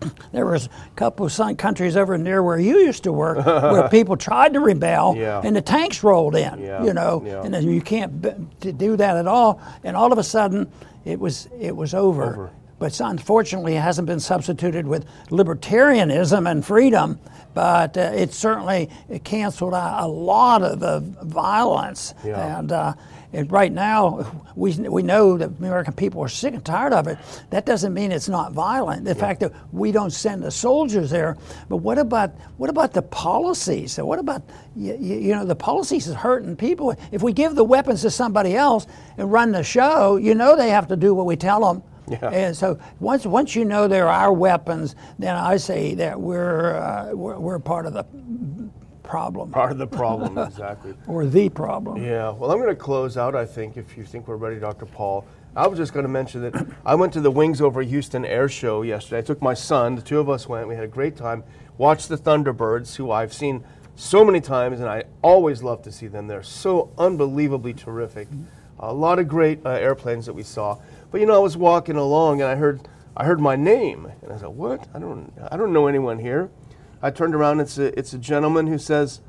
there 0.32 0.46
was 0.46 0.66
a 0.66 0.70
couple 0.96 1.26
of 1.26 1.32
some 1.32 1.56
countries 1.56 1.96
over 1.96 2.16
near 2.18 2.42
where 2.42 2.58
you 2.58 2.78
used 2.80 3.02
to 3.04 3.12
work 3.12 3.44
where 3.44 3.88
people 3.90 4.16
tried 4.16 4.52
to 4.54 4.60
rebel 4.60 5.14
Yeah. 5.16 5.40
and 5.44 5.54
the 5.56 5.62
tanks 5.62 6.02
rolled 6.02 6.36
in 6.36 6.58
Yeah, 6.60 6.82
you 6.84 6.92
know 6.92 7.22
yeah. 7.24 7.42
and 7.42 7.52
then 7.54 7.64
you 7.70 7.80
can't 7.80 8.20
b- 8.22 8.72
do 8.72 8.96
that 8.96 9.16
at 9.16 9.26
all 9.26 9.60
and 9.84 9.96
all 9.96 10.12
of 10.12 10.18
a 10.18 10.22
sudden 10.24 10.70
it 11.04 11.18
was 11.20 11.48
it 11.60 11.74
was 11.74 11.94
over, 11.94 12.24
Over. 12.24 12.50
but 12.78 12.98
unfortunately 13.00 13.74
it 13.76 13.80
hasn't 13.80 14.06
been 14.06 14.20
substituted 14.20 14.86
with 14.86 15.06
libertarianism 15.30 16.50
and 16.50 16.64
freedom 16.64 17.18
but 17.54 17.96
uh, 17.96 18.00
it 18.14 18.32
certainly 18.34 18.90
it 19.08 19.24
canceled 19.24 19.72
out 19.74 20.02
a 20.02 20.06
lot 20.06 20.62
of 20.62 20.80
the 20.80 21.00
violence 21.24 22.14
Yeah. 22.24 22.58
and 22.58 22.72
uh, 22.72 22.92
and 23.32 23.50
right 23.50 23.72
now, 23.72 24.42
we, 24.54 24.72
we 24.72 25.02
know 25.02 25.36
that 25.36 25.58
the 25.58 25.66
American 25.66 25.94
people 25.94 26.22
are 26.22 26.28
sick 26.28 26.54
and 26.54 26.64
tired 26.64 26.92
of 26.92 27.06
it. 27.08 27.18
That 27.50 27.66
doesn't 27.66 27.92
mean 27.92 28.12
it's 28.12 28.28
not 28.28 28.52
violent. 28.52 29.04
The 29.04 29.14
fact 29.14 29.40
that 29.40 29.52
we 29.72 29.92
don't 29.92 30.10
send 30.12 30.42
the 30.42 30.50
soldiers 30.50 31.10
there, 31.10 31.36
but 31.68 31.78
what 31.78 31.98
about 31.98 32.30
what 32.56 32.70
about 32.70 32.92
the 32.92 33.02
policies? 33.02 33.92
So 33.92 34.06
what 34.06 34.18
about 34.18 34.42
you, 34.74 34.96
you 34.96 35.34
know 35.34 35.44
the 35.44 35.56
policies 35.56 36.06
is 36.06 36.14
hurting 36.14 36.56
people. 36.56 36.94
If 37.12 37.22
we 37.22 37.32
give 37.32 37.54
the 37.54 37.64
weapons 37.64 38.02
to 38.02 38.10
somebody 38.10 38.56
else 38.56 38.86
and 39.18 39.30
run 39.30 39.52
the 39.52 39.62
show, 39.62 40.16
you 40.16 40.34
know 40.34 40.56
they 40.56 40.70
have 40.70 40.88
to 40.88 40.96
do 40.96 41.14
what 41.14 41.26
we 41.26 41.36
tell 41.36 41.60
them. 41.72 41.82
Yeah. 42.08 42.30
And 42.30 42.56
so 42.56 42.78
once 43.00 43.26
once 43.26 43.56
you 43.56 43.64
know 43.64 43.88
they're 43.88 44.08
our 44.08 44.32
weapons, 44.32 44.94
then 45.18 45.34
I 45.34 45.56
say 45.56 45.94
that 45.94 46.20
we're 46.20 46.76
uh, 46.76 47.10
we're, 47.12 47.38
we're 47.38 47.58
part 47.58 47.86
of 47.86 47.92
the 47.94 48.04
problem 49.06 49.50
Part 49.50 49.72
of 49.72 49.78
the 49.78 49.86
problem, 49.86 50.36
exactly. 50.48 50.94
or 51.06 51.26
the 51.26 51.48
problem. 51.48 52.02
Yeah, 52.02 52.30
well, 52.30 52.50
I'm 52.50 52.58
going 52.58 52.68
to 52.68 52.74
close 52.74 53.16
out, 53.16 53.34
I 53.34 53.46
think, 53.46 53.76
if 53.76 53.96
you 53.96 54.04
think 54.04 54.28
we're 54.28 54.36
ready, 54.36 54.58
Dr. 54.58 54.86
Paul. 54.86 55.24
I 55.54 55.66
was 55.66 55.78
just 55.78 55.94
going 55.94 56.04
to 56.04 56.10
mention 56.10 56.42
that 56.42 56.66
I 56.84 56.94
went 56.94 57.12
to 57.14 57.20
the 57.20 57.30
Wings 57.30 57.62
Over 57.62 57.82
Houston 57.82 58.24
Air 58.26 58.48
Show 58.48 58.82
yesterday. 58.82 59.18
I 59.18 59.22
took 59.22 59.40
my 59.40 59.54
son, 59.54 59.94
the 59.94 60.02
two 60.02 60.18
of 60.18 60.28
us 60.28 60.46
went, 60.48 60.68
we 60.68 60.74
had 60.74 60.84
a 60.84 60.88
great 60.88 61.16
time. 61.16 61.44
Watched 61.78 62.08
the 62.08 62.18
Thunderbirds, 62.18 62.96
who 62.96 63.10
I've 63.10 63.32
seen 63.32 63.64
so 63.94 64.22
many 64.24 64.40
times, 64.42 64.80
and 64.80 64.88
I 64.88 65.04
always 65.22 65.62
love 65.62 65.82
to 65.82 65.92
see 65.92 66.06
them. 66.06 66.26
They're 66.26 66.42
so 66.42 66.90
unbelievably 66.98 67.72
terrific. 67.74 68.28
A 68.78 68.92
lot 68.92 69.18
of 69.18 69.28
great 69.28 69.64
uh, 69.64 69.70
airplanes 69.70 70.26
that 70.26 70.34
we 70.34 70.42
saw. 70.42 70.78
But 71.10 71.20
you 71.22 71.26
know, 71.26 71.34
I 71.34 71.38
was 71.38 71.56
walking 71.56 71.96
along 71.96 72.42
and 72.42 72.50
I 72.50 72.56
heard, 72.56 72.80
I 73.16 73.24
heard 73.24 73.40
my 73.40 73.56
name, 73.56 74.12
and 74.20 74.30
I 74.30 74.36
said, 74.36 74.48
"What? 74.48 74.86
I 74.92 74.98
don't, 74.98 75.32
I 75.50 75.56
don't 75.56 75.72
know 75.72 75.86
anyone 75.86 76.18
here." 76.18 76.50
I 77.02 77.10
turned 77.10 77.34
around. 77.34 77.60
It's 77.60 77.78
a, 77.78 77.96
it's 77.98 78.12
a 78.12 78.18
gentleman 78.18 78.66
who 78.66 78.78
says, 78.78 79.20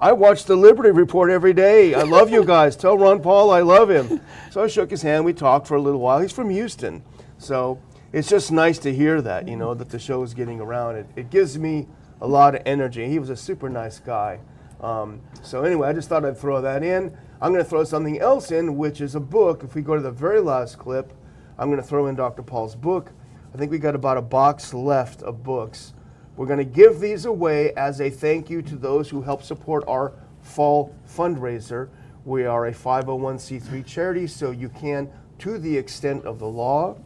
I 0.00 0.12
watch 0.12 0.44
the 0.44 0.56
Liberty 0.56 0.90
Report 0.90 1.30
every 1.30 1.52
day. 1.52 1.94
I 1.94 2.02
love 2.02 2.30
you 2.30 2.44
guys. 2.44 2.74
Tell 2.74 2.98
Ron 2.98 3.22
Paul 3.22 3.50
I 3.50 3.60
love 3.60 3.88
him. 3.88 4.20
So 4.50 4.62
I 4.62 4.66
shook 4.66 4.90
his 4.90 5.02
hand. 5.02 5.24
We 5.24 5.32
talked 5.32 5.66
for 5.66 5.76
a 5.76 5.80
little 5.80 6.00
while. 6.00 6.20
He's 6.20 6.32
from 6.32 6.50
Houston. 6.50 7.04
So 7.38 7.80
it's 8.12 8.28
just 8.28 8.50
nice 8.50 8.78
to 8.80 8.92
hear 8.92 9.22
that, 9.22 9.46
you 9.46 9.56
know, 9.56 9.74
that 9.74 9.88
the 9.88 9.98
show 9.98 10.22
is 10.22 10.34
getting 10.34 10.60
around. 10.60 10.96
It, 10.96 11.06
it 11.16 11.30
gives 11.30 11.56
me 11.56 11.86
a 12.20 12.26
lot 12.26 12.54
of 12.54 12.62
energy. 12.66 13.08
He 13.08 13.18
was 13.18 13.30
a 13.30 13.36
super 13.36 13.68
nice 13.68 13.98
guy. 14.00 14.40
Um, 14.80 15.20
so 15.42 15.62
anyway, 15.62 15.88
I 15.88 15.92
just 15.92 16.08
thought 16.08 16.24
I'd 16.24 16.36
throw 16.36 16.60
that 16.60 16.82
in. 16.82 17.16
I'm 17.40 17.52
going 17.52 17.62
to 17.64 17.68
throw 17.68 17.84
something 17.84 18.18
else 18.18 18.50
in, 18.50 18.76
which 18.76 19.00
is 19.00 19.14
a 19.14 19.20
book. 19.20 19.62
If 19.62 19.74
we 19.74 19.82
go 19.82 19.94
to 19.94 20.02
the 20.02 20.10
very 20.10 20.40
last 20.40 20.78
clip, 20.78 21.12
I'm 21.58 21.68
going 21.68 21.80
to 21.80 21.86
throw 21.86 22.08
in 22.08 22.16
Dr. 22.16 22.42
Paul's 22.42 22.74
book. 22.74 23.12
I 23.54 23.58
think 23.58 23.70
we 23.70 23.78
got 23.78 23.94
about 23.94 24.16
a 24.16 24.22
box 24.22 24.74
left 24.74 25.22
of 25.22 25.42
books. 25.42 25.94
We're 26.36 26.46
going 26.46 26.58
to 26.58 26.64
give 26.64 26.98
these 26.98 27.26
away 27.26 27.72
as 27.74 28.00
a 28.00 28.08
thank 28.08 28.48
you 28.48 28.62
to 28.62 28.76
those 28.76 29.10
who 29.10 29.20
help 29.20 29.42
support 29.42 29.84
our 29.86 30.12
fall 30.40 30.94
fundraiser. 31.06 31.90
We 32.24 32.46
are 32.46 32.66
a 32.66 32.72
501c3 32.72 33.84
charity, 33.84 34.26
so 34.26 34.50
you 34.50 34.70
can, 34.70 35.10
to 35.40 35.58
the 35.58 35.76
extent 35.76 36.24
of 36.24 36.38
the 36.38 36.46
law, 36.46 36.96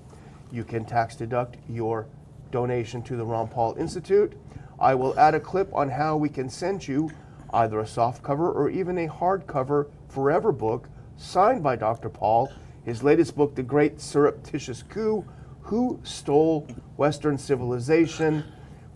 you 0.52 0.62
can 0.62 0.84
tax 0.84 1.16
deduct 1.16 1.56
your 1.68 2.06
donation 2.52 3.02
to 3.02 3.16
the 3.16 3.24
Ron 3.24 3.48
Paul 3.48 3.74
Institute. 3.78 4.34
I 4.78 4.94
will 4.94 5.18
add 5.18 5.34
a 5.34 5.40
clip 5.40 5.74
on 5.74 5.88
how 5.88 6.16
we 6.16 6.28
can 6.28 6.48
send 6.48 6.86
you 6.86 7.10
either 7.52 7.80
a 7.80 7.86
soft 7.86 8.22
cover 8.22 8.52
or 8.52 8.70
even 8.70 8.98
a 8.98 9.08
hardcover 9.08 9.88
forever 10.08 10.52
book 10.52 10.88
signed 11.16 11.62
by 11.62 11.74
Dr. 11.74 12.08
Paul. 12.08 12.52
His 12.84 13.02
latest 13.02 13.34
book, 13.34 13.56
The 13.56 13.62
Great 13.64 14.00
Surreptitious 14.00 14.84
Coup 14.84 15.24
Who 15.62 15.98
Stole 16.04 16.68
Western 16.96 17.38
Civilization? 17.38 18.44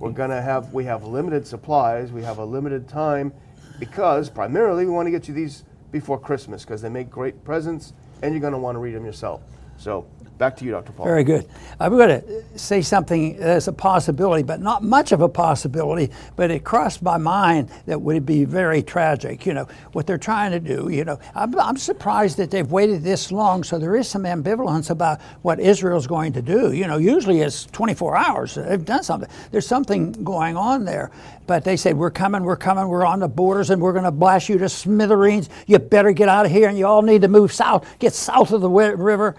We're 0.01 0.13
gonna 0.13 0.41
have 0.41 0.73
we 0.73 0.87
have 0.87 1.05
limited 1.05 1.47
supplies, 1.47 2.11
we 2.11 2.23
have 2.23 2.39
a 2.39 2.45
limited 2.45 2.89
time 2.89 3.35
because 3.79 4.31
primarily 4.31 4.87
we 4.87 4.91
want 4.91 5.07
to 5.07 5.11
get 5.11 5.29
you 5.29 5.35
these 5.35 5.65
before 5.93 6.19
Christmas 6.19 6.65
because 6.65 6.81
they 6.81 6.89
make 6.89 7.11
great 7.11 7.45
presents 7.45 7.93
and 8.23 8.33
you're 8.33 8.41
gonna 8.41 8.59
want 8.59 8.77
to 8.77 8.79
read 8.81 8.95
them 8.95 9.05
yourself. 9.05 9.43
So 9.81 10.07
back 10.37 10.57
to 10.59 10.65
you, 10.65 10.73
Dr. 10.73 10.93
Paul. 10.93 11.07
Very 11.07 11.25
good. 11.25 11.49
I'm 11.79 11.97
going 11.97 12.21
to 12.21 12.59
say 12.59 12.83
something 12.83 13.37
as 13.37 13.67
a 13.67 13.73
possibility, 13.73 14.43
but 14.43 14.61
not 14.61 14.83
much 14.83 15.13
of 15.13 15.23
a 15.23 15.29
possibility, 15.29 16.11
but 16.37 16.51
it 16.51 16.65
crossed 16.65 17.03
my 17.03 17.17
mind 17.17 17.71
that 17.87 17.99
would 18.01 18.27
be 18.27 18.45
very 18.45 18.83
tragic. 18.83 19.47
You 19.47 19.55
know, 19.55 19.69
what 19.93 20.07
they're 20.07 20.19
trying 20.19 20.53
to 20.53 20.61
do, 20.61 20.91
you 20.91 21.05
know, 21.05 21.19
I'm, 21.35 21.59
I'm 21.59 21.79
surprised 21.79 22.37
that 22.37 22.51
they've 22.51 22.71
waited 22.71 23.03
this 23.03 23.33
long, 23.33 23.65
so 23.65 23.79
there 23.79 23.97
is 23.97 24.07
some 24.07 24.25
ambivalence 24.25 24.91
about 24.91 25.23
what 25.41 25.59
Israel's 25.59 26.07
going 26.07 26.35
to 26.35 26.43
do. 26.43 26.73
You 26.73 26.87
know, 26.87 26.99
usually 26.99 27.41
it's 27.41 27.65
24 27.67 28.19
hours. 28.19 28.55
They've 28.57 28.85
done 28.85 29.03
something. 29.03 29.31
There's 29.51 29.67
something 29.67 30.13
going 30.25 30.59
on 30.59 30.85
there. 30.85 31.11
But 31.47 31.65
they 31.65 31.77
said, 31.77 31.97
we're 31.97 32.11
coming, 32.11 32.45
we're 32.45 32.57
coming, 32.57 32.87
we're 32.89 33.05
on 33.05 33.19
the 33.19 33.29
borders, 33.29 33.71
and 33.71 33.81
we're 33.81 33.93
going 33.93 34.05
to 34.05 34.11
blast 34.11 34.49
you 34.49 34.59
to 34.59 34.69
smithereens. 34.69 35.49
You 35.67 35.79
better 35.79 36.13
get 36.13 36.29
out 36.29 36.47
of 36.47 36.53
here, 36.53 36.69
and 36.69 36.79
you 36.79 36.87
all 36.87 37.03
need 37.03 37.23
to 37.23 37.29
move 37.29 37.53
south, 37.53 37.87
get 37.99 38.13
south 38.15 38.53
of 38.53 38.61
the 38.61 38.71
river. 38.71 39.35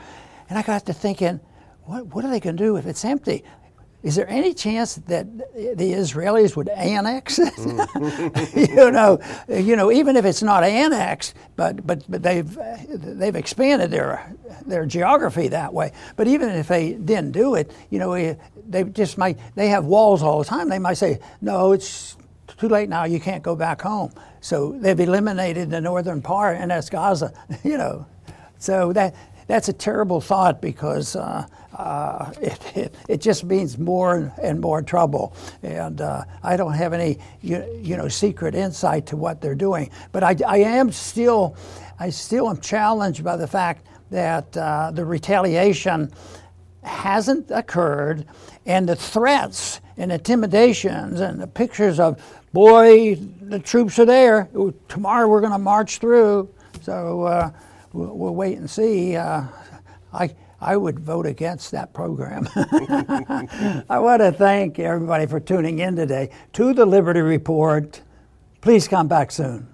And 0.51 0.59
I 0.59 0.63
got 0.63 0.85
to 0.87 0.93
thinking, 0.93 1.39
what, 1.85 2.07
what 2.07 2.25
are 2.25 2.29
they 2.29 2.41
going 2.41 2.57
to 2.57 2.63
do 2.63 2.75
if 2.75 2.85
it's 2.85 3.05
empty? 3.05 3.45
Is 4.03 4.15
there 4.15 4.27
any 4.27 4.53
chance 4.53 4.95
that 4.95 5.25
the 5.37 5.93
Israelis 5.93 6.57
would 6.57 6.67
annex 6.67 7.39
it? 7.39 7.53
you 8.69 8.91
know, 8.91 9.21
you 9.47 9.77
know, 9.77 9.93
even 9.93 10.17
if 10.17 10.25
it's 10.25 10.43
not 10.43 10.65
annexed, 10.65 11.35
but 11.55 11.87
but, 11.87 12.03
but 12.11 12.21
they've 12.21 12.57
they've 12.89 13.35
expanded 13.37 13.91
their 13.91 14.35
their 14.65 14.85
geography 14.85 15.47
that 15.47 15.73
way. 15.73 15.93
But 16.17 16.27
even 16.27 16.49
if 16.49 16.67
they 16.67 16.95
didn't 16.95 17.31
do 17.31 17.55
it, 17.55 17.71
you 17.89 17.99
know, 17.99 18.11
eh, 18.11 18.35
they 18.67 18.83
just 18.83 19.17
might 19.17 19.39
they 19.55 19.69
have 19.69 19.85
walls 19.85 20.21
all 20.21 20.39
the 20.39 20.45
time. 20.45 20.67
They 20.67 20.79
might 20.79 20.95
say, 20.95 21.19
no, 21.39 21.71
it's 21.71 22.17
too 22.57 22.67
late 22.67 22.89
now. 22.89 23.05
You 23.05 23.21
can't 23.21 23.41
go 23.41 23.55
back 23.55 23.81
home. 23.81 24.11
So 24.41 24.73
they've 24.73 24.99
eliminated 24.99 25.69
the 25.69 25.79
northern 25.79 26.21
part, 26.21 26.57
and 26.57 26.71
that's 26.71 26.89
Gaza. 26.89 27.31
You 27.63 27.77
know, 27.77 28.05
so 28.57 28.93
that 28.93 29.15
that's 29.51 29.67
a 29.67 29.73
terrible 29.73 30.21
thought 30.21 30.61
because 30.61 31.17
uh, 31.17 31.45
uh, 31.73 32.31
it, 32.41 32.77
it, 32.77 32.95
it 33.09 33.21
just 33.21 33.43
means 33.43 33.77
more 33.77 34.33
and 34.41 34.61
more 34.61 34.81
trouble. 34.81 35.35
And 35.61 35.99
uh, 35.99 36.23
I 36.41 36.55
don't 36.55 36.73
have 36.73 36.93
any 36.93 37.19
you, 37.41 37.63
you 37.81 37.97
know 37.97 38.07
secret 38.07 38.55
insight 38.55 39.05
to 39.07 39.17
what 39.17 39.41
they're 39.41 39.55
doing, 39.55 39.89
but 40.13 40.23
I, 40.23 40.37
I 40.47 40.57
am 40.59 40.91
still 40.91 41.57
I 41.99 42.09
still 42.09 42.49
am 42.49 42.61
challenged 42.61 43.23
by 43.23 43.35
the 43.35 43.47
fact 43.47 43.87
that 44.09 44.55
uh, 44.55 44.91
the 44.91 45.03
retaliation 45.03 46.11
hasn't 46.83 47.51
occurred, 47.51 48.25
and 48.65 48.87
the 48.87 48.95
threats 48.95 49.81
and 49.97 50.11
intimidations 50.11 51.19
and 51.19 51.39
the 51.41 51.47
pictures 51.47 51.99
of 51.99 52.23
boy 52.53 53.15
the 53.41 53.59
troops 53.59 53.99
are 53.99 54.05
there 54.05 54.49
tomorrow 54.87 55.27
we're 55.27 55.41
going 55.41 55.51
to 55.51 55.59
march 55.59 55.97
through. 55.97 56.49
So 56.81 57.23
uh, 57.23 57.51
we'll, 57.93 58.17
we'll 58.17 58.35
wait 58.35 58.57
and 58.57 58.69
see. 58.69 59.15
Uh, 59.15 59.43
I, 60.13 60.35
I 60.59 60.77
would 60.77 60.99
vote 60.99 61.25
against 61.25 61.71
that 61.71 61.93
program. 61.93 62.47
I 62.55 63.99
want 63.99 64.21
to 64.21 64.31
thank 64.31 64.77
everybody 64.79 65.25
for 65.25 65.39
tuning 65.39 65.79
in 65.79 65.95
today 65.95 66.29
to 66.53 66.73
the 66.73 66.85
Liberty 66.85 67.21
Report. 67.21 68.01
Please 68.61 68.87
come 68.87 69.07
back 69.07 69.31
soon. 69.31 69.70